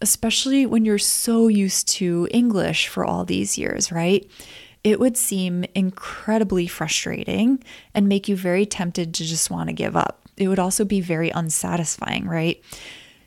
especially 0.00 0.67
when 0.67 0.85
you're 0.85 0.99
so 0.99 1.49
used 1.49 1.88
to 1.88 2.29
English 2.31 2.88
for 2.88 3.05
all 3.05 3.25
these 3.25 3.59
years, 3.59 3.93
right? 3.93 4.29
It 4.85 5.00
would 5.00 5.17
seem 5.17 5.64
incredibly 5.75 6.67
frustrating 6.67 7.64
and 7.95 8.07
make 8.07 8.29
you 8.29 8.37
very 8.37 8.67
tempted 8.67 9.14
to 9.14 9.25
just 9.25 9.50
want 9.50 9.69
to 9.71 9.75
give 9.75 9.97
up 9.97 10.25
it 10.37 10.49
would 10.49 10.59
also 10.59 10.85
be 10.85 11.00
very 11.00 11.31
unsatisfying, 11.31 12.26
right? 12.26 12.62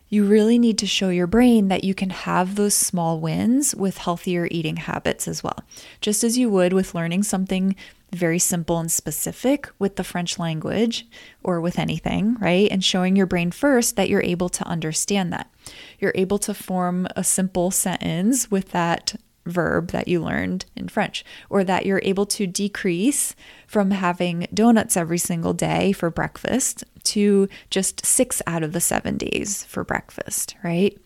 You 0.10 0.26
really 0.26 0.58
need 0.58 0.78
to 0.80 0.88
show 0.88 1.10
your 1.10 1.28
brain 1.28 1.68
that 1.68 1.84
you 1.84 1.94
can 1.94 2.12
have 2.12 2.56
those 2.56 2.74
small 2.74 3.20
wins 3.20 3.76
with 3.76 3.98
healthier 3.98 4.48
eating 4.50 4.78
habits 4.78 5.28
as 5.28 5.44
well, 5.44 5.60
just 6.00 6.24
as 6.24 6.38
you 6.38 6.50
would 6.50 6.72
with 6.72 6.96
learning 6.96 7.24
something 7.24 7.76
very 8.14 8.40
simple 8.40 8.80
and 8.80 8.90
specific 8.90 9.68
with 9.80 9.98
the 9.98 10.04
French 10.04 10.40
language 10.40 11.06
or 11.44 11.60
with 11.60 11.78
anything, 11.78 12.36
right? 12.40 12.72
And 12.72 12.82
showing 12.82 13.18
your 13.18 13.26
brain 13.26 13.52
first 13.52 13.98
that 13.98 14.08
you're 14.08 14.24
able 14.24 14.48
to 14.48 14.66
understand 14.66 15.34
that. 15.34 15.52
You're 16.00 16.14
able 16.16 16.40
to 16.40 16.54
form 16.54 17.08
a 17.18 17.24
simple 17.26 17.70
sentence 17.70 18.50
with 18.50 18.72
that 18.72 19.16
verb 19.48 19.92
that 19.92 20.08
you 20.08 20.22
learned 20.24 20.66
in 20.76 20.88
French, 20.88 21.26
or 21.50 21.64
that 21.64 21.86
you're 21.86 22.02
able 22.04 22.26
to 22.26 22.48
decrease 22.48 23.36
from 23.66 23.92
having 23.92 24.48
donuts 24.54 24.98
every 24.98 25.18
single 25.18 25.54
day 25.54 25.92
for 25.92 26.10
breakfast 26.10 26.84
to 27.04 27.48
just 27.70 28.06
six 28.06 28.42
out 28.46 28.64
of 28.64 28.74
the 28.74 28.82
seven 28.82 29.18
days 29.18 29.64
for 29.66 29.84
breakfast, 29.84 30.56
right? 30.64 30.98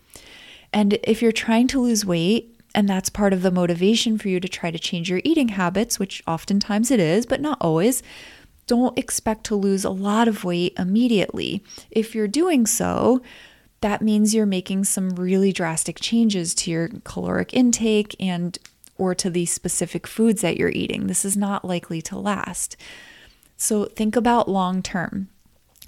And 0.74 0.98
if 1.04 1.22
you're 1.22 1.32
trying 1.32 1.68
to 1.68 1.82
lose 1.82 2.06
weight, 2.06 2.58
and 2.74 2.88
that's 2.88 3.10
part 3.10 3.34
of 3.34 3.42
the 3.42 3.52
motivation 3.52 4.18
for 4.18 4.30
you 4.30 4.40
to 4.40 4.48
try 4.48 4.72
to 4.72 4.80
change 4.80 5.10
your 5.10 5.22
eating 5.24 5.50
habits, 5.50 6.00
which 6.00 6.24
oftentimes 6.26 6.90
it 6.90 7.00
is, 7.00 7.26
but 7.26 7.42
not 7.42 7.58
always. 7.60 8.02
Don't 8.68 8.98
expect 8.98 9.44
to 9.46 9.56
lose 9.56 9.84
a 9.84 9.90
lot 9.90 10.30
of 10.30 10.46
weight 10.46 10.74
immediately. 10.78 11.62
If 11.90 12.16
you're 12.16 12.28
doing 12.28 12.66
so, 12.66 13.22
that 13.82 14.02
means 14.02 14.34
you're 14.34 14.46
making 14.46 14.86
some 14.86 15.10
really 15.12 15.52
drastic 15.52 16.00
changes 16.00 16.54
to 16.56 16.72
your 16.72 16.90
caloric 17.04 17.54
intake 17.54 18.16
and 18.20 18.58
or 18.98 19.16
to 19.16 19.30
the 19.30 19.48
specific 19.48 20.06
foods 20.06 20.42
that 20.42 20.58
you're 20.58 20.70
eating. 20.70 21.08
This 21.08 21.26
is 21.26 21.36
not 21.36 21.66
likely 21.66 22.02
to 22.04 22.18
last. 22.18 22.78
So 23.58 23.86
think 23.86 24.16
about 24.16 24.48
long 24.48 24.84
term. 24.84 25.30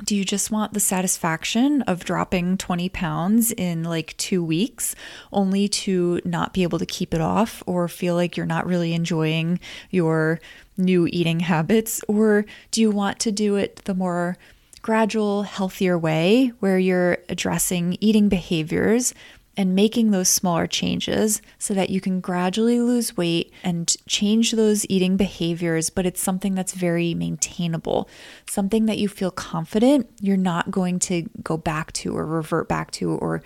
Do 0.03 0.15
you 0.15 0.25
just 0.25 0.49
want 0.49 0.73
the 0.73 0.79
satisfaction 0.79 1.83
of 1.83 2.03
dropping 2.03 2.57
20 2.57 2.89
pounds 2.89 3.51
in 3.51 3.83
like 3.83 4.17
two 4.17 4.43
weeks 4.43 4.95
only 5.31 5.67
to 5.67 6.19
not 6.25 6.51
be 6.51 6.63
able 6.63 6.79
to 6.79 6.85
keep 6.87 7.13
it 7.13 7.21
off 7.21 7.61
or 7.67 7.87
feel 7.87 8.15
like 8.15 8.35
you're 8.35 8.47
not 8.47 8.65
really 8.65 8.93
enjoying 8.93 9.59
your 9.91 10.39
new 10.77 11.07
eating 11.11 11.41
habits? 11.41 12.01
Or 12.07 12.45
do 12.71 12.81
you 12.81 12.89
want 12.89 13.19
to 13.19 13.31
do 13.31 13.55
it 13.55 13.85
the 13.85 13.93
more 13.93 14.35
gradual, 14.83 15.43
healthier 15.43 15.97
way 15.97 16.51
where 16.59 16.77
you're 16.77 17.17
addressing 17.29 17.97
eating 17.99 18.29
behaviors 18.29 19.15
and 19.55 19.75
making 19.75 20.11
those 20.11 20.29
smaller 20.29 20.67
changes 20.67 21.41
so 21.57 21.73
that 21.73 21.89
you 21.89 22.01
can 22.01 22.19
gradually 22.19 22.79
lose 22.79 23.15
weight 23.15 23.51
and 23.63 23.95
change 24.07 24.51
those 24.51 24.85
eating 24.89 25.15
behaviors, 25.15 25.89
but 25.89 26.05
it's 26.05 26.21
something 26.21 26.55
that's 26.55 26.73
very 26.73 27.13
maintainable, 27.13 28.09
something 28.47 28.87
that 28.87 28.97
you 28.97 29.07
feel 29.07 29.31
confident 29.31 30.09
you're 30.19 30.37
not 30.37 30.69
going 30.71 30.99
to 30.99 31.29
go 31.43 31.55
back 31.55 31.91
to 31.93 32.17
or 32.17 32.25
revert 32.25 32.67
back 32.67 32.91
to, 32.91 33.11
or 33.11 33.41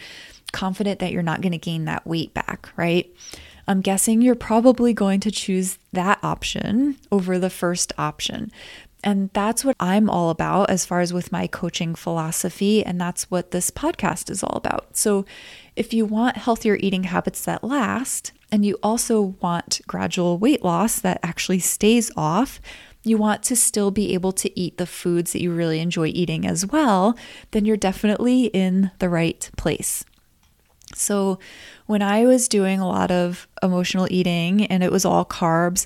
confident 0.54 1.00
that 1.00 1.12
you're 1.12 1.22
not 1.22 1.42
going 1.42 1.52
to 1.52 1.58
gain 1.58 1.86
that 1.86 2.08
weight 2.08 2.34
back, 2.34 2.70
right? 2.78 3.14
I'm 3.68 3.82
guessing 3.82 4.22
you're 4.22 4.36
probably 4.36 4.94
going 4.94 5.20
to 5.20 5.32
choose 5.32 5.78
that 5.92 6.20
option 6.24 6.96
over 7.12 7.38
the 7.38 7.50
first 7.50 7.92
option 7.98 8.50
and 9.04 9.30
that's 9.34 9.64
what 9.64 9.76
I'm 9.80 10.10
all 10.10 10.30
about 10.30 10.70
as 10.70 10.86
far 10.86 11.02
as 11.02 11.14
with 11.14 11.32
my 11.32 11.48
coaching 11.48 11.96
philosophy. 11.96 12.84
And 12.84 13.00
that's 13.00 13.30
what 13.30 13.52
this 13.52 13.70
podcast 13.70 14.30
is 14.30 14.44
all 14.44 14.58
about. 14.58 14.98
So, 14.98 15.26
if 15.76 15.94
you 15.94 16.06
want 16.06 16.38
healthier 16.38 16.78
eating 16.80 17.04
habits 17.04 17.46
that 17.46 17.64
last, 17.64 18.32
and 18.52 18.66
you 18.66 18.80
also 18.82 19.36
want 19.42 19.82
gradual 19.86 20.40
weight 20.40 20.64
loss 20.64 21.00
that 21.00 21.20
actually 21.22 21.60
stays 21.60 22.12
off, 22.18 22.60
you 23.04 23.18
want 23.18 23.44
to 23.44 23.56
still 23.56 23.92
be 23.92 24.14
able 24.14 24.32
to 24.32 24.60
eat 24.60 24.78
the 24.78 24.88
foods 24.88 25.34
that 25.34 25.42
you 25.42 25.54
really 25.54 25.80
enjoy 25.80 26.08
eating 26.08 26.48
as 26.48 26.66
well, 26.66 27.16
then 27.52 27.66
you're 27.66 27.78
definitely 27.78 28.46
in 28.46 28.90
the 29.00 29.10
right 29.10 29.50
place. 29.56 30.04
So, 30.96 31.38
when 31.86 32.02
I 32.02 32.26
was 32.26 32.48
doing 32.48 32.80
a 32.80 32.88
lot 32.88 33.12
of 33.12 33.48
emotional 33.62 34.08
eating 34.10 34.66
and 34.66 34.84
it 34.84 34.92
was 34.92 35.06
all 35.06 35.26
carbs, 35.26 35.86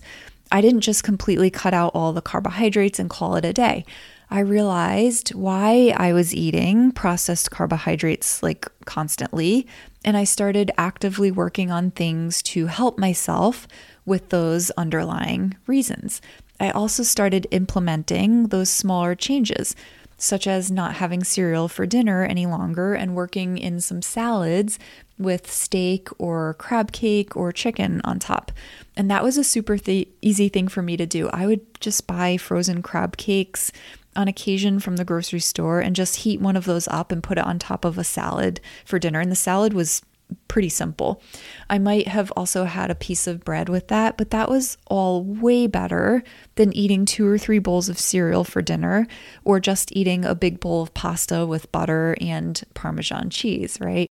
I 0.52 0.62
didn't 0.62 0.82
just 0.82 1.04
completely 1.04 1.50
cut 1.50 1.74
out 1.74 1.92
all 1.94 2.14
the 2.14 2.22
carbohydrates 2.22 3.00
and 3.00 3.10
call 3.10 3.36
it 3.36 3.46
a 3.46 3.54
day. 3.54 3.86
I 4.30 4.40
realized 4.40 5.36
why 5.36 5.94
I 5.98 6.14
was 6.14 6.34
eating 6.34 6.92
processed 6.92 7.52
carbohydrates 7.52 8.42
like 8.42 8.68
constantly, 8.86 9.68
and 10.06 10.16
I 10.16 10.24
started 10.24 10.72
actively 10.78 11.32
working 11.32 11.70
on 11.70 11.92
things 11.92 12.42
to 12.44 12.68
help 12.68 12.98
myself 12.98 13.68
with 14.06 14.30
those 14.30 14.72
underlying 14.72 15.58
reasons. 15.68 16.22
I 16.62 16.70
also 16.70 17.04
started 17.04 17.48
implementing 17.52 18.48
those 18.48 18.70
smaller 18.70 19.16
changes, 19.16 19.76
such 20.18 20.48
as 20.48 20.72
not 20.72 20.96
having 20.96 21.24
cereal 21.24 21.68
for 21.68 21.86
dinner 21.86 22.24
any 22.24 22.46
longer 22.46 22.94
and 22.94 23.16
working 23.16 23.58
in 23.58 23.82
some 23.82 24.02
salads 24.02 24.80
with 25.22 25.52
steak 25.52 26.10
or 26.18 26.56
crab 26.56 26.92
cake 26.92 27.36
or 27.36 27.52
chicken 27.52 28.02
on 28.04 28.20
top. 28.20 28.52
And 28.96 29.10
that 29.10 29.24
was 29.24 29.38
a 29.38 29.44
super 29.44 29.78
th- 29.78 30.10
easy 30.22 30.50
thing 30.50 30.68
for 30.68 30.82
me 30.82 30.98
to 30.98 31.06
do. 31.06 31.30
I 31.30 31.46
would 31.46 31.80
just 31.80 32.08
buy 32.08 32.38
frozen 32.38 32.82
crab 32.82 33.18
cakes 33.18 33.72
on 34.16 34.28
occasion 34.28 34.80
from 34.80 34.98
the 34.98 35.06
grocery 35.06 35.40
store 35.40 35.80
and 35.80 35.96
just 35.96 36.18
heat 36.18 36.42
one 36.42 36.58
of 36.58 36.66
those 36.66 36.88
up 36.90 37.12
and 37.12 37.24
put 37.24 37.38
it 37.38 37.46
on 37.46 37.60
top 37.60 37.86
of 37.86 37.98
a 37.98 38.04
salad 38.04 38.60
for 38.86 39.00
dinner. 39.00 39.20
And 39.20 39.32
the 39.32 39.36
salad 39.36 39.74
was 39.74 40.02
pretty 40.48 40.70
simple. 40.70 41.22
I 41.70 41.78
might 41.78 42.08
have 42.08 42.32
also 42.36 42.66
had 42.66 42.92
a 42.92 42.96
piece 42.96 43.28
of 43.28 43.44
bread 43.44 43.70
with 43.70 43.88
that, 43.90 44.18
but 44.18 44.32
that 44.32 44.50
was 44.50 44.78
all 44.88 45.24
way 45.24 45.68
better 45.68 46.24
than 46.56 46.76
eating 46.76 47.06
two 47.06 47.28
or 47.28 47.38
three 47.38 47.60
bowls 47.60 47.90
of 47.90 48.00
cereal 48.00 48.44
for 48.44 48.62
dinner 48.62 49.08
or 49.44 49.60
just 49.60 49.96
eating 49.96 50.26
a 50.26 50.36
big 50.36 50.60
bowl 50.60 50.82
of 50.82 50.94
pasta 50.94 51.46
with 51.46 51.72
butter 51.72 52.16
and 52.22 52.64
Parmesan 52.74 53.30
cheese, 53.30 53.78
right? 53.82 54.08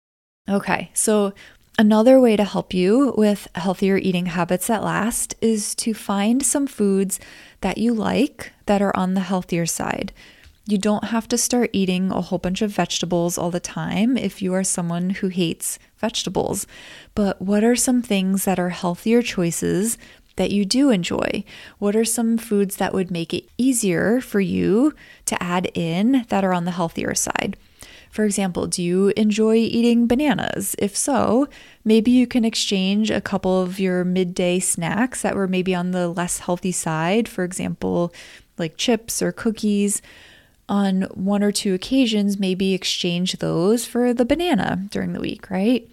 Okay, 0.47 0.91
so 0.93 1.33
another 1.79 2.19
way 2.19 2.35
to 2.35 2.43
help 2.43 2.71
you 2.73 3.15
with 3.17 3.47
healthier 3.55 3.97
eating 3.97 4.27
habits 4.27 4.67
that 4.67 4.83
last 4.83 5.33
is 5.41 5.73
to 5.75 5.93
find 5.95 6.43
some 6.43 6.67
foods 6.67 7.19
that 7.61 7.79
you 7.79 7.93
like 7.93 8.51
that 8.67 8.81
are 8.81 8.95
on 8.95 9.15
the 9.15 9.21
healthier 9.21 9.65
side. 9.65 10.13
You 10.67 10.77
don't 10.77 11.05
have 11.05 11.27
to 11.29 11.37
start 11.37 11.71
eating 11.73 12.11
a 12.11 12.21
whole 12.21 12.37
bunch 12.37 12.61
of 12.61 12.71
vegetables 12.71 13.37
all 13.37 13.49
the 13.49 13.59
time 13.59 14.17
if 14.17 14.41
you 14.41 14.53
are 14.53 14.63
someone 14.63 15.11
who 15.11 15.29
hates 15.29 15.79
vegetables. 15.97 16.67
But 17.15 17.41
what 17.41 17.63
are 17.63 17.75
some 17.75 18.01
things 18.03 18.45
that 18.45 18.59
are 18.59 18.69
healthier 18.69 19.23
choices 19.23 19.97
that 20.35 20.51
you 20.51 20.63
do 20.63 20.91
enjoy? 20.91 21.43
What 21.79 21.95
are 21.95 22.05
some 22.05 22.37
foods 22.37 22.75
that 22.77 22.93
would 22.93 23.09
make 23.09 23.33
it 23.33 23.49
easier 23.57 24.21
for 24.21 24.39
you 24.39 24.93
to 25.25 25.41
add 25.41 25.71
in 25.73 26.25
that 26.29 26.43
are 26.43 26.53
on 26.53 26.65
the 26.65 26.71
healthier 26.71 27.15
side? 27.15 27.57
For 28.15 28.23
example, 28.23 28.65
do 28.65 28.81
you 28.81 29.11
enjoy 29.17 29.55
eating 29.55 30.07
bananas? 30.07 30.73
If 30.79 30.95
so, 30.95 31.49
maybe 31.83 32.11
you 32.11 32.25
can 32.25 32.45
exchange 32.45 33.11
a 33.11 33.19
couple 33.19 33.61
of 33.61 33.77
your 33.77 34.05
midday 34.05 34.59
snacks 34.59 35.21
that 35.21 35.35
were 35.35 35.49
maybe 35.49 35.75
on 35.75 35.91
the 35.91 36.07
less 36.07 36.39
healthy 36.39 36.71
side, 36.71 37.27
for 37.27 37.43
example, 37.43 38.13
like 38.57 38.77
chips 38.77 39.21
or 39.21 39.33
cookies. 39.33 40.01
On 40.69 41.01
one 41.13 41.43
or 41.43 41.51
two 41.51 41.73
occasions, 41.73 42.39
maybe 42.39 42.73
exchange 42.73 43.33
those 43.39 43.85
for 43.85 44.13
the 44.13 44.23
banana 44.23 44.87
during 44.91 45.11
the 45.11 45.19
week, 45.19 45.51
right? 45.51 45.85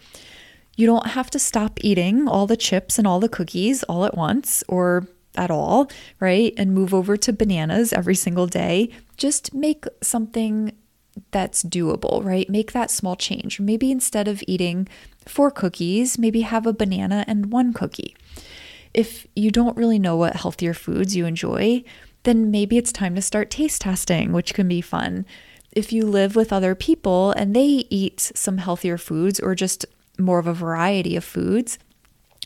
You 0.76 0.86
don't 0.86 1.08
have 1.08 1.28
to 1.30 1.40
stop 1.40 1.80
eating 1.80 2.28
all 2.28 2.46
the 2.46 2.56
chips 2.56 2.98
and 2.98 3.06
all 3.06 3.18
the 3.18 3.28
cookies 3.28 3.82
all 3.82 4.04
at 4.04 4.16
once 4.16 4.62
or 4.68 5.08
at 5.34 5.50
all, 5.50 5.90
right? 6.20 6.54
And 6.56 6.72
move 6.72 6.94
over 6.94 7.16
to 7.16 7.32
bananas 7.32 7.92
every 7.92 8.14
single 8.14 8.46
day. 8.46 8.90
Just 9.16 9.52
make 9.52 9.86
something 10.02 10.70
that's 11.30 11.62
doable, 11.62 12.24
right? 12.24 12.48
Make 12.48 12.72
that 12.72 12.90
small 12.90 13.16
change. 13.16 13.60
Maybe 13.60 13.90
instead 13.90 14.28
of 14.28 14.42
eating 14.46 14.88
four 15.26 15.50
cookies, 15.50 16.18
maybe 16.18 16.42
have 16.42 16.66
a 16.66 16.72
banana 16.72 17.24
and 17.26 17.52
one 17.52 17.72
cookie. 17.72 18.16
If 18.94 19.26
you 19.34 19.50
don't 19.50 19.76
really 19.76 19.98
know 19.98 20.16
what 20.16 20.36
healthier 20.36 20.74
foods 20.74 21.16
you 21.16 21.26
enjoy, 21.26 21.84
then 22.24 22.50
maybe 22.50 22.76
it's 22.76 22.92
time 22.92 23.14
to 23.14 23.22
start 23.22 23.50
taste 23.50 23.82
testing, 23.82 24.32
which 24.32 24.54
can 24.54 24.68
be 24.68 24.80
fun. 24.80 25.26
If 25.72 25.92
you 25.92 26.06
live 26.06 26.36
with 26.36 26.52
other 26.52 26.74
people 26.74 27.32
and 27.32 27.56
they 27.56 27.86
eat 27.88 28.32
some 28.34 28.58
healthier 28.58 28.98
foods 28.98 29.40
or 29.40 29.54
just 29.54 29.86
more 30.18 30.38
of 30.38 30.46
a 30.46 30.54
variety 30.54 31.16
of 31.16 31.24
foods, 31.24 31.78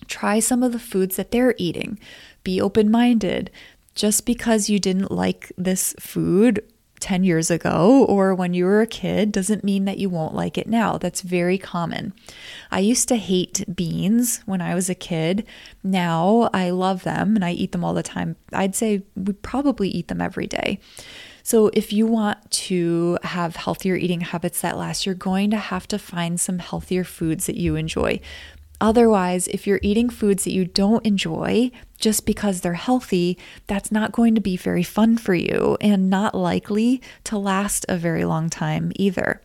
try 0.07 0.39
some 0.39 0.63
of 0.63 0.73
the 0.73 0.79
foods 0.79 1.17
that 1.17 1.33
they're 1.33 1.55
eating. 1.59 1.99
Be 2.45 2.61
open 2.61 2.91
minded. 2.91 3.51
Just 3.95 4.27
because 4.27 4.69
you 4.69 4.79
didn't 4.79 5.11
like 5.11 5.51
this 5.57 5.95
food 5.99 6.63
10 7.01 7.25
years 7.25 7.51
ago 7.51 8.05
or 8.09 8.35
when 8.35 8.55
you 8.55 8.65
were 8.65 8.81
a 8.81 8.87
kid 8.87 9.33
doesn't 9.33 9.65
mean 9.65 9.85
that 9.85 9.99
you 9.99 10.09
won't 10.09 10.35
like 10.35 10.57
it 10.57 10.67
now. 10.67 10.99
That's 10.99 11.21
very 11.21 11.59
common. 11.59 12.13
I 12.71 12.81
used 12.81 13.09
to 13.09 13.17
hate 13.17 13.65
beans 13.75 14.41
when 14.47 14.61
I 14.61 14.75
was 14.75 14.89
a 14.89 14.95
kid. 14.95 15.47
Now 15.83 16.51
I 16.53 16.71
love 16.71 17.05
them 17.05 17.37
and 17.37 17.45
I 17.45 17.53
eat 17.53 17.73
them 17.73 17.85
all 17.85 17.95
the 17.95 18.03
time. 18.03 18.37
I'd 18.53 18.75
say 18.75 19.03
we 19.15 19.33
probably 19.33 19.89
eat 19.89 20.09
them 20.09 20.21
every 20.21 20.47
day. 20.47 20.81
So, 21.43 21.71
if 21.75 21.93
you 21.93 22.09
want 22.09 22.51
to 22.51 23.19
have 23.23 23.55
healthier 23.55 23.95
eating 23.95 24.21
habits 24.21 24.63
that 24.63 24.77
last, 24.77 25.07
you're 25.07 25.15
going 25.15 25.53
to 25.53 25.57
have 25.57 25.87
to 25.87 25.97
find 25.97 26.41
some 26.41 26.59
healthier 26.59 27.05
foods 27.05 27.47
that 27.47 27.55
you 27.55 27.77
enjoy. 27.77 28.19
Otherwise, 28.81 29.49
if 29.49 29.67
you're 29.67 29.81
eating 29.83 30.11
foods 30.11 30.45
that 30.45 30.53
you 30.53 30.65
don't 30.65 31.07
enjoy 31.07 31.71
just 31.99 32.27
because 32.27 32.61
they're 32.61 32.75
healthy, 32.75 33.39
that's 33.67 33.91
not 33.91 34.13
going 34.13 34.35
to 34.35 34.41
be 34.41 34.57
very 34.57 34.83
fun 34.83 35.17
for 35.17 35.35
you 35.35 35.77
and 35.81 36.11
not 36.11 36.35
likely 36.35 37.01
to 37.25 37.39
last 37.39 37.87
a 37.89 37.97
very 37.97 38.25
long 38.25 38.51
time 38.51 38.93
either. 38.97 39.41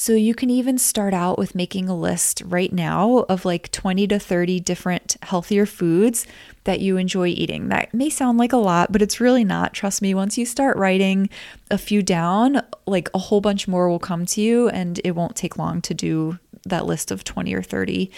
So 0.00 0.14
you 0.14 0.34
can 0.34 0.48
even 0.48 0.78
start 0.78 1.12
out 1.12 1.38
with 1.38 1.54
making 1.54 1.90
a 1.90 1.94
list 1.94 2.42
right 2.46 2.72
now 2.72 3.26
of 3.28 3.44
like 3.44 3.70
20 3.70 4.06
to 4.06 4.18
30 4.18 4.58
different 4.60 5.18
healthier 5.20 5.66
foods 5.66 6.26
that 6.64 6.80
you 6.80 6.96
enjoy 6.96 7.26
eating. 7.28 7.68
That 7.68 7.92
may 7.92 8.08
sound 8.08 8.38
like 8.38 8.54
a 8.54 8.56
lot, 8.56 8.92
but 8.92 9.02
it's 9.02 9.20
really 9.20 9.44
not. 9.44 9.74
Trust 9.74 10.00
me, 10.00 10.14
once 10.14 10.38
you 10.38 10.46
start 10.46 10.78
writing 10.78 11.28
a 11.70 11.76
few 11.76 12.02
down, 12.02 12.62
like 12.86 13.10
a 13.12 13.18
whole 13.18 13.42
bunch 13.42 13.68
more 13.68 13.90
will 13.90 13.98
come 13.98 14.24
to 14.24 14.40
you 14.40 14.70
and 14.70 14.98
it 15.04 15.10
won't 15.10 15.36
take 15.36 15.58
long 15.58 15.82
to 15.82 15.92
do 15.92 16.38
that 16.64 16.86
list 16.86 17.10
of 17.10 17.24
20 17.24 17.54
or 17.54 17.62
30 17.62 18.10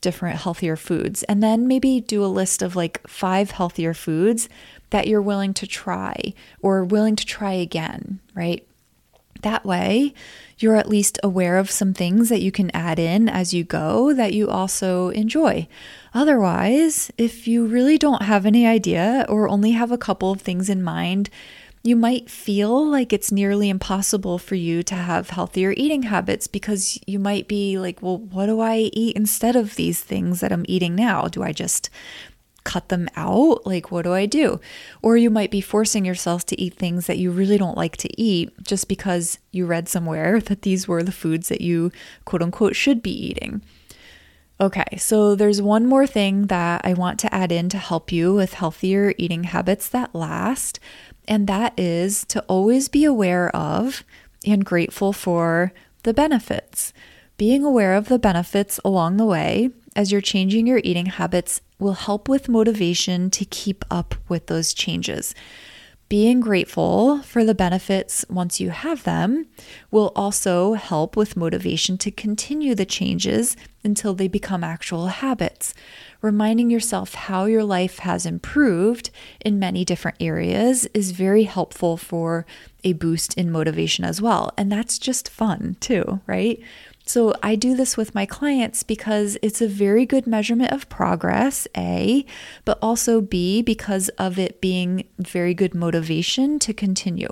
different 0.00 0.38
healthier 0.38 0.76
foods. 0.76 1.22
And 1.24 1.42
then 1.42 1.66
maybe 1.66 2.00
do 2.00 2.24
a 2.24 2.26
list 2.26 2.62
of 2.62 2.76
like 2.76 3.06
five 3.08 3.52
healthier 3.52 3.94
foods 3.94 4.48
that 4.90 5.08
you're 5.08 5.22
willing 5.22 5.54
to 5.54 5.66
try 5.66 6.34
or 6.60 6.84
willing 6.84 7.16
to 7.16 7.26
try 7.26 7.52
again, 7.52 8.20
right? 8.34 8.66
That 9.42 9.64
way, 9.64 10.14
you're 10.58 10.74
at 10.74 10.88
least 10.88 11.18
aware 11.22 11.58
of 11.58 11.70
some 11.70 11.94
things 11.94 12.28
that 12.28 12.42
you 12.42 12.50
can 12.50 12.70
add 12.74 12.98
in 12.98 13.28
as 13.28 13.54
you 13.54 13.62
go 13.62 14.12
that 14.12 14.32
you 14.32 14.48
also 14.48 15.10
enjoy. 15.10 15.68
Otherwise, 16.12 17.12
if 17.16 17.46
you 17.46 17.66
really 17.66 17.98
don't 17.98 18.22
have 18.22 18.44
any 18.44 18.66
idea 18.66 19.24
or 19.28 19.48
only 19.48 19.72
have 19.72 19.92
a 19.92 19.98
couple 19.98 20.32
of 20.32 20.40
things 20.40 20.68
in 20.68 20.82
mind, 20.82 21.30
you 21.82 21.96
might 21.96 22.28
feel 22.28 22.84
like 22.84 23.12
it's 23.12 23.32
nearly 23.32 23.68
impossible 23.68 24.38
for 24.38 24.54
you 24.54 24.82
to 24.82 24.94
have 24.94 25.30
healthier 25.30 25.74
eating 25.76 26.02
habits 26.02 26.46
because 26.46 26.98
you 27.06 27.18
might 27.18 27.48
be 27.48 27.78
like, 27.78 28.02
well, 28.02 28.18
what 28.18 28.46
do 28.46 28.60
I 28.60 28.90
eat 28.92 29.16
instead 29.16 29.56
of 29.56 29.76
these 29.76 30.02
things 30.02 30.40
that 30.40 30.52
I'm 30.52 30.64
eating 30.68 30.94
now? 30.94 31.28
Do 31.28 31.42
I 31.42 31.52
just 31.52 31.90
cut 32.64 32.88
them 32.88 33.08
out? 33.16 33.66
Like, 33.66 33.90
what 33.90 34.02
do 34.02 34.12
I 34.12 34.26
do? 34.26 34.60
Or 35.02 35.16
you 35.16 35.30
might 35.30 35.50
be 35.50 35.60
forcing 35.60 36.04
yourself 36.04 36.44
to 36.46 36.60
eat 36.60 36.74
things 36.74 37.06
that 37.06 37.18
you 37.18 37.30
really 37.30 37.56
don't 37.56 37.76
like 37.76 37.96
to 37.98 38.20
eat 38.20 38.52
just 38.62 38.88
because 38.88 39.38
you 39.52 39.64
read 39.64 39.88
somewhere 39.88 40.40
that 40.48 40.62
these 40.62 40.86
were 40.86 41.02
the 41.02 41.12
foods 41.12 41.48
that 41.48 41.60
you 41.60 41.92
quote 42.24 42.42
unquote 42.42 42.76
should 42.76 43.02
be 43.02 43.12
eating. 43.12 43.62
Okay, 44.60 44.96
so 44.96 45.36
there's 45.36 45.62
one 45.62 45.86
more 45.86 46.04
thing 46.04 46.48
that 46.48 46.80
I 46.82 46.92
want 46.92 47.20
to 47.20 47.32
add 47.32 47.52
in 47.52 47.68
to 47.68 47.78
help 47.78 48.10
you 48.10 48.34
with 48.34 48.54
healthier 48.54 49.14
eating 49.16 49.44
habits 49.44 49.88
that 49.90 50.16
last 50.16 50.80
and 51.28 51.46
that 51.46 51.78
is 51.78 52.24
to 52.24 52.40
always 52.48 52.88
be 52.88 53.04
aware 53.04 53.54
of 53.54 54.02
and 54.44 54.64
grateful 54.64 55.12
for 55.12 55.72
the 56.02 56.14
benefits. 56.14 56.92
Being 57.36 57.62
aware 57.62 57.94
of 57.94 58.08
the 58.08 58.18
benefits 58.18 58.80
along 58.84 59.18
the 59.18 59.26
way 59.26 59.70
as 59.94 60.10
you're 60.10 60.20
changing 60.20 60.66
your 60.66 60.80
eating 60.82 61.06
habits 61.06 61.60
will 61.78 61.92
help 61.92 62.28
with 62.28 62.48
motivation 62.48 63.30
to 63.30 63.44
keep 63.44 63.84
up 63.90 64.14
with 64.28 64.46
those 64.46 64.72
changes. 64.72 65.34
Being 66.08 66.40
grateful 66.40 67.20
for 67.22 67.44
the 67.44 67.54
benefits 67.54 68.24
once 68.30 68.60
you 68.60 68.70
have 68.70 69.04
them 69.04 69.46
will 69.90 70.10
also 70.16 70.72
help 70.72 71.16
with 71.16 71.36
motivation 71.36 71.98
to 71.98 72.10
continue 72.10 72.74
the 72.74 72.86
changes 72.86 73.56
until 73.84 74.14
they 74.14 74.26
become 74.26 74.64
actual 74.64 75.08
habits 75.08 75.74
reminding 76.20 76.70
yourself 76.70 77.14
how 77.14 77.44
your 77.44 77.64
life 77.64 78.00
has 78.00 78.26
improved 78.26 79.10
in 79.44 79.58
many 79.58 79.84
different 79.84 80.16
areas 80.20 80.86
is 80.94 81.12
very 81.12 81.44
helpful 81.44 81.96
for 81.96 82.44
a 82.84 82.92
boost 82.92 83.36
in 83.36 83.50
motivation 83.50 84.04
as 84.04 84.20
well. 84.20 84.52
And 84.56 84.70
that's 84.70 84.98
just 84.98 85.28
fun 85.28 85.76
too, 85.80 86.20
right? 86.26 86.60
So 87.08 87.32
I 87.42 87.54
do 87.54 87.74
this 87.74 87.96
with 87.96 88.14
my 88.14 88.26
clients 88.26 88.82
because 88.82 89.38
it's 89.40 89.62
a 89.62 89.66
very 89.66 90.04
good 90.04 90.26
measurement 90.26 90.72
of 90.72 90.90
progress, 90.90 91.66
A, 91.74 92.26
but 92.66 92.78
also 92.82 93.22
B, 93.22 93.62
because 93.62 94.10
of 94.10 94.38
it 94.38 94.60
being 94.60 95.08
very 95.18 95.54
good 95.54 95.74
motivation 95.74 96.58
to 96.58 96.74
continue. 96.74 97.30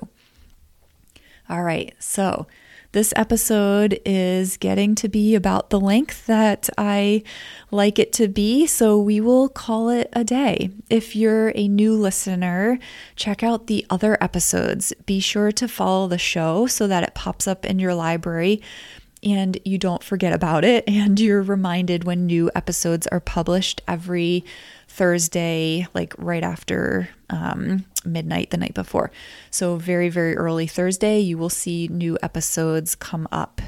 All 1.47 1.61
right, 1.61 1.93
so 1.99 2.47
this 2.91 3.13
episode 3.15 3.99
is 4.03 4.57
getting 4.57 4.95
to 4.95 5.07
be 5.07 5.35
about 5.35 5.69
the 5.69 5.79
length 5.79 6.25
that 6.25 6.71
I 6.75 7.21
like 7.69 7.99
it 7.99 8.11
to 8.13 8.27
be, 8.27 8.65
so 8.65 8.97
we 8.97 9.21
will 9.21 9.47
call 9.47 9.89
it 9.89 10.09
a 10.11 10.23
day. 10.23 10.71
If 10.89 11.15
you're 11.15 11.51
a 11.53 11.67
new 11.67 11.93
listener, 11.93 12.79
check 13.15 13.43
out 13.43 13.67
the 13.67 13.85
other 13.91 14.17
episodes. 14.19 14.91
Be 15.05 15.19
sure 15.19 15.51
to 15.51 15.67
follow 15.67 16.07
the 16.07 16.17
show 16.17 16.65
so 16.65 16.87
that 16.87 17.03
it 17.03 17.13
pops 17.13 17.47
up 17.47 17.63
in 17.63 17.77
your 17.77 17.93
library 17.93 18.59
and 19.23 19.57
you 19.65 19.77
don't 19.77 20.03
forget 20.03 20.33
about 20.33 20.63
it 20.63 20.83
and 20.87 21.19
you're 21.19 21.41
reminded 21.41 22.03
when 22.03 22.25
new 22.25 22.49
episodes 22.55 23.07
are 23.07 23.19
published 23.19 23.81
every 23.87 24.43
Thursday, 24.87 25.87
like 25.93 26.13
right 26.17 26.43
after 26.43 27.09
um, 27.29 27.85
midnight 28.05 28.49
the 28.49 28.57
night 28.57 28.73
before. 28.73 29.11
So, 29.51 29.75
very, 29.75 30.09
very 30.09 30.35
early 30.35 30.65
Thursday, 30.65 31.19
you 31.19 31.37
will 31.37 31.49
see 31.49 31.87
new 31.87 32.17
episodes 32.23 32.95
come 32.95 33.27
up. 33.31 33.61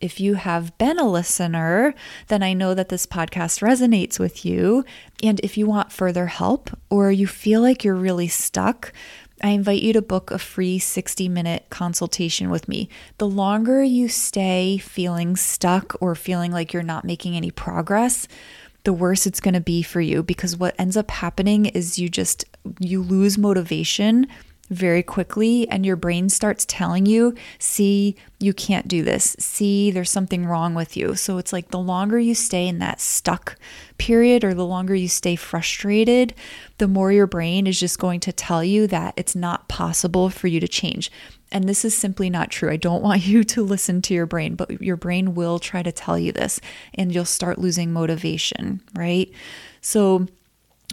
If 0.00 0.18
you 0.18 0.34
have 0.34 0.76
been 0.78 0.98
a 0.98 1.08
listener, 1.08 1.94
then 2.26 2.42
I 2.42 2.54
know 2.54 2.74
that 2.74 2.88
this 2.88 3.06
podcast 3.06 3.62
resonates 3.62 4.18
with 4.18 4.44
you. 4.44 4.84
And 5.22 5.38
if 5.40 5.56
you 5.56 5.66
want 5.66 5.92
further 5.92 6.26
help 6.26 6.70
or 6.90 7.12
you 7.12 7.28
feel 7.28 7.60
like 7.60 7.84
you're 7.84 7.94
really 7.94 8.26
stuck, 8.26 8.92
I 9.42 9.50
invite 9.50 9.82
you 9.82 9.92
to 9.94 10.02
book 10.02 10.30
a 10.30 10.38
free 10.38 10.78
60 10.78 11.28
minute 11.28 11.66
consultation 11.70 12.48
with 12.50 12.68
me. 12.68 12.88
The 13.18 13.28
longer 13.28 13.82
you 13.82 14.08
stay 14.08 14.78
feeling 14.78 15.36
stuck 15.36 15.96
or 16.00 16.14
feeling 16.14 16.52
like 16.52 16.72
you're 16.72 16.82
not 16.82 17.04
making 17.04 17.36
any 17.36 17.50
progress, 17.50 18.28
the 18.84 18.92
worse 18.92 19.26
it's 19.26 19.40
going 19.40 19.54
to 19.54 19.60
be 19.60 19.82
for 19.82 20.00
you 20.00 20.22
because 20.22 20.56
what 20.56 20.74
ends 20.78 20.96
up 20.96 21.10
happening 21.10 21.66
is 21.66 21.98
you 21.98 22.08
just 22.08 22.44
you 22.78 23.02
lose 23.02 23.38
motivation 23.38 24.26
very 24.72 25.02
quickly 25.02 25.68
and 25.68 25.84
your 25.84 25.96
brain 25.96 26.28
starts 26.28 26.64
telling 26.66 27.06
you, 27.06 27.34
"See, 27.58 28.16
you 28.38 28.52
can't 28.52 28.88
do 28.88 29.02
this. 29.02 29.36
See, 29.38 29.90
there's 29.90 30.10
something 30.10 30.46
wrong 30.46 30.74
with 30.74 30.96
you." 30.96 31.14
So 31.14 31.38
it's 31.38 31.52
like 31.52 31.70
the 31.70 31.78
longer 31.78 32.18
you 32.18 32.34
stay 32.34 32.66
in 32.66 32.78
that 32.78 33.00
stuck 33.00 33.56
period 33.98 34.42
or 34.44 34.54
the 34.54 34.66
longer 34.66 34.94
you 34.94 35.08
stay 35.08 35.36
frustrated, 35.36 36.34
the 36.78 36.88
more 36.88 37.12
your 37.12 37.26
brain 37.26 37.66
is 37.66 37.78
just 37.78 37.98
going 37.98 38.20
to 38.20 38.32
tell 38.32 38.64
you 38.64 38.86
that 38.88 39.14
it's 39.16 39.36
not 39.36 39.68
possible 39.68 40.28
for 40.28 40.48
you 40.48 40.58
to 40.58 40.68
change. 40.68 41.10
And 41.52 41.68
this 41.68 41.84
is 41.84 41.94
simply 41.94 42.30
not 42.30 42.50
true. 42.50 42.70
I 42.70 42.76
don't 42.76 43.02
want 43.08 43.26
you 43.26 43.44
to 43.44 43.62
listen 43.62 44.02
to 44.02 44.14
your 44.14 44.26
brain, 44.26 44.56
but 44.56 44.80
your 44.80 44.96
brain 44.96 45.34
will 45.34 45.58
try 45.58 45.82
to 45.82 45.92
tell 45.92 46.18
you 46.18 46.32
this 46.32 46.60
and 46.94 47.14
you'll 47.14 47.24
start 47.24 47.58
losing 47.58 47.92
motivation, 47.92 48.80
right? 48.94 49.30
So, 49.80 50.26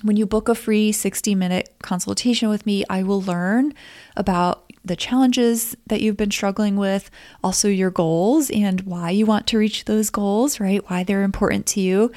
when 0.03 0.17
you 0.17 0.25
book 0.25 0.49
a 0.49 0.55
free 0.55 0.91
60 0.91 1.35
minute 1.35 1.73
consultation 1.81 2.49
with 2.49 2.65
me, 2.65 2.83
I 2.89 3.03
will 3.03 3.21
learn 3.21 3.73
about 4.15 4.71
the 4.83 4.95
challenges 4.95 5.75
that 5.87 6.01
you've 6.01 6.17
been 6.17 6.31
struggling 6.31 6.77
with, 6.77 7.11
also 7.43 7.67
your 7.67 7.91
goals 7.91 8.49
and 8.49 8.81
why 8.81 9.09
you 9.11 9.25
want 9.25 9.45
to 9.47 9.57
reach 9.57 9.85
those 9.85 10.09
goals, 10.09 10.59
right? 10.59 10.87
Why 10.89 11.03
they're 11.03 11.23
important 11.23 11.65
to 11.67 11.81
you, 11.81 12.11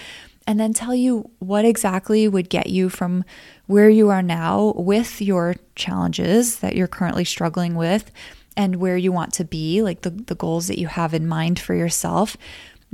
and 0.47 0.59
then 0.59 0.73
tell 0.73 0.95
you 0.95 1.31
what 1.39 1.65
exactly 1.65 2.27
would 2.29 2.49
get 2.49 2.69
you 2.69 2.89
from 2.89 3.25
where 3.67 3.89
you 3.89 4.11
are 4.11 4.23
now 4.23 4.73
with 4.77 5.21
your 5.21 5.57
challenges 5.77 6.59
that 6.61 6.77
you're 6.77 6.89
currently 6.89 7.25
struggling 7.25 7.75
with 7.75 8.11
and 8.57 8.77
where 8.77 8.97
you 8.97 9.13
want 9.13 9.33
to 9.35 9.45
be, 9.45 9.83
like 9.83 10.03
the, 10.03 10.11
the 10.11 10.35
goals 10.35 10.69
that 10.69 10.79
you 10.79 10.87
have 10.87 11.15
in 11.15 11.27
mind 11.27 11.59
for 11.59 11.75
yourself. 11.75 12.37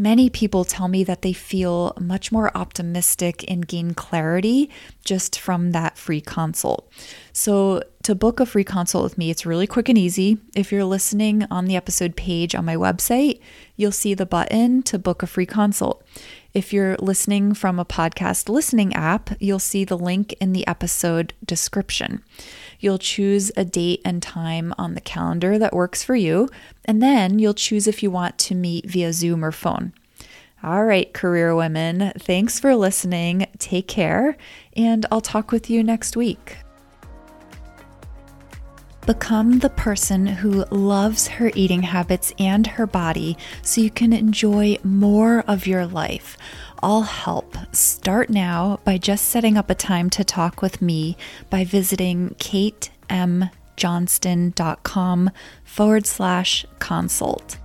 Many 0.00 0.30
people 0.30 0.64
tell 0.64 0.86
me 0.86 1.02
that 1.02 1.22
they 1.22 1.32
feel 1.32 1.92
much 1.98 2.30
more 2.30 2.56
optimistic 2.56 3.44
and 3.50 3.66
gain 3.66 3.94
clarity 3.94 4.70
just 5.04 5.40
from 5.40 5.72
that 5.72 5.98
free 5.98 6.20
consult. 6.20 6.88
So, 7.32 7.82
to 8.04 8.14
book 8.14 8.38
a 8.38 8.46
free 8.46 8.62
consult 8.62 9.02
with 9.02 9.18
me, 9.18 9.28
it's 9.28 9.44
really 9.44 9.66
quick 9.66 9.88
and 9.88 9.98
easy. 9.98 10.38
If 10.54 10.70
you're 10.70 10.84
listening 10.84 11.46
on 11.50 11.64
the 11.64 11.74
episode 11.74 12.14
page 12.14 12.54
on 12.54 12.64
my 12.64 12.76
website, 12.76 13.40
you'll 13.76 13.90
see 13.90 14.14
the 14.14 14.24
button 14.24 14.84
to 14.84 15.00
book 15.00 15.24
a 15.24 15.26
free 15.26 15.46
consult. 15.46 16.04
If 16.54 16.72
you're 16.72 16.96
listening 16.98 17.52
from 17.54 17.78
a 17.78 17.84
podcast 17.84 18.48
listening 18.48 18.94
app, 18.94 19.30
you'll 19.40 19.58
see 19.58 19.84
the 19.84 19.98
link 19.98 20.32
in 20.40 20.52
the 20.52 20.66
episode 20.66 21.34
description. 21.44 22.22
You'll 22.80 22.98
choose 22.98 23.50
a 23.56 23.64
date 23.64 24.00
and 24.04 24.22
time 24.22 24.72
on 24.78 24.94
the 24.94 25.00
calendar 25.00 25.58
that 25.58 25.72
works 25.72 26.02
for 26.02 26.14
you, 26.14 26.48
and 26.84 27.02
then 27.02 27.38
you'll 27.38 27.54
choose 27.54 27.86
if 27.86 28.02
you 28.02 28.10
want 28.10 28.38
to 28.38 28.54
meet 28.54 28.86
via 28.86 29.12
Zoom 29.12 29.44
or 29.44 29.52
phone. 29.52 29.92
All 30.62 30.84
right, 30.84 31.12
career 31.12 31.54
women, 31.54 32.12
thanks 32.18 32.58
for 32.58 32.74
listening. 32.74 33.46
Take 33.58 33.86
care, 33.86 34.36
and 34.76 35.06
I'll 35.10 35.20
talk 35.20 35.52
with 35.52 35.70
you 35.70 35.84
next 35.84 36.16
week. 36.16 36.58
Become 39.06 39.60
the 39.60 39.70
person 39.70 40.26
who 40.26 40.66
loves 40.66 41.28
her 41.28 41.50
eating 41.54 41.82
habits 41.82 42.32
and 42.38 42.66
her 42.66 42.86
body 42.86 43.38
so 43.62 43.80
you 43.80 43.90
can 43.90 44.12
enjoy 44.12 44.76
more 44.84 45.44
of 45.48 45.66
your 45.66 45.86
life. 45.86 46.36
I'll 46.82 47.02
help. 47.02 47.56
Start 47.72 48.30
now 48.30 48.80
by 48.84 48.98
just 48.98 49.26
setting 49.26 49.56
up 49.56 49.70
a 49.70 49.74
time 49.74 50.10
to 50.10 50.22
talk 50.24 50.62
with 50.62 50.80
me 50.80 51.16
by 51.50 51.64
visiting 51.64 52.36
katemjohnston.com 52.38 55.30
forward 55.64 56.06
slash 56.06 56.64
consult. 56.78 57.58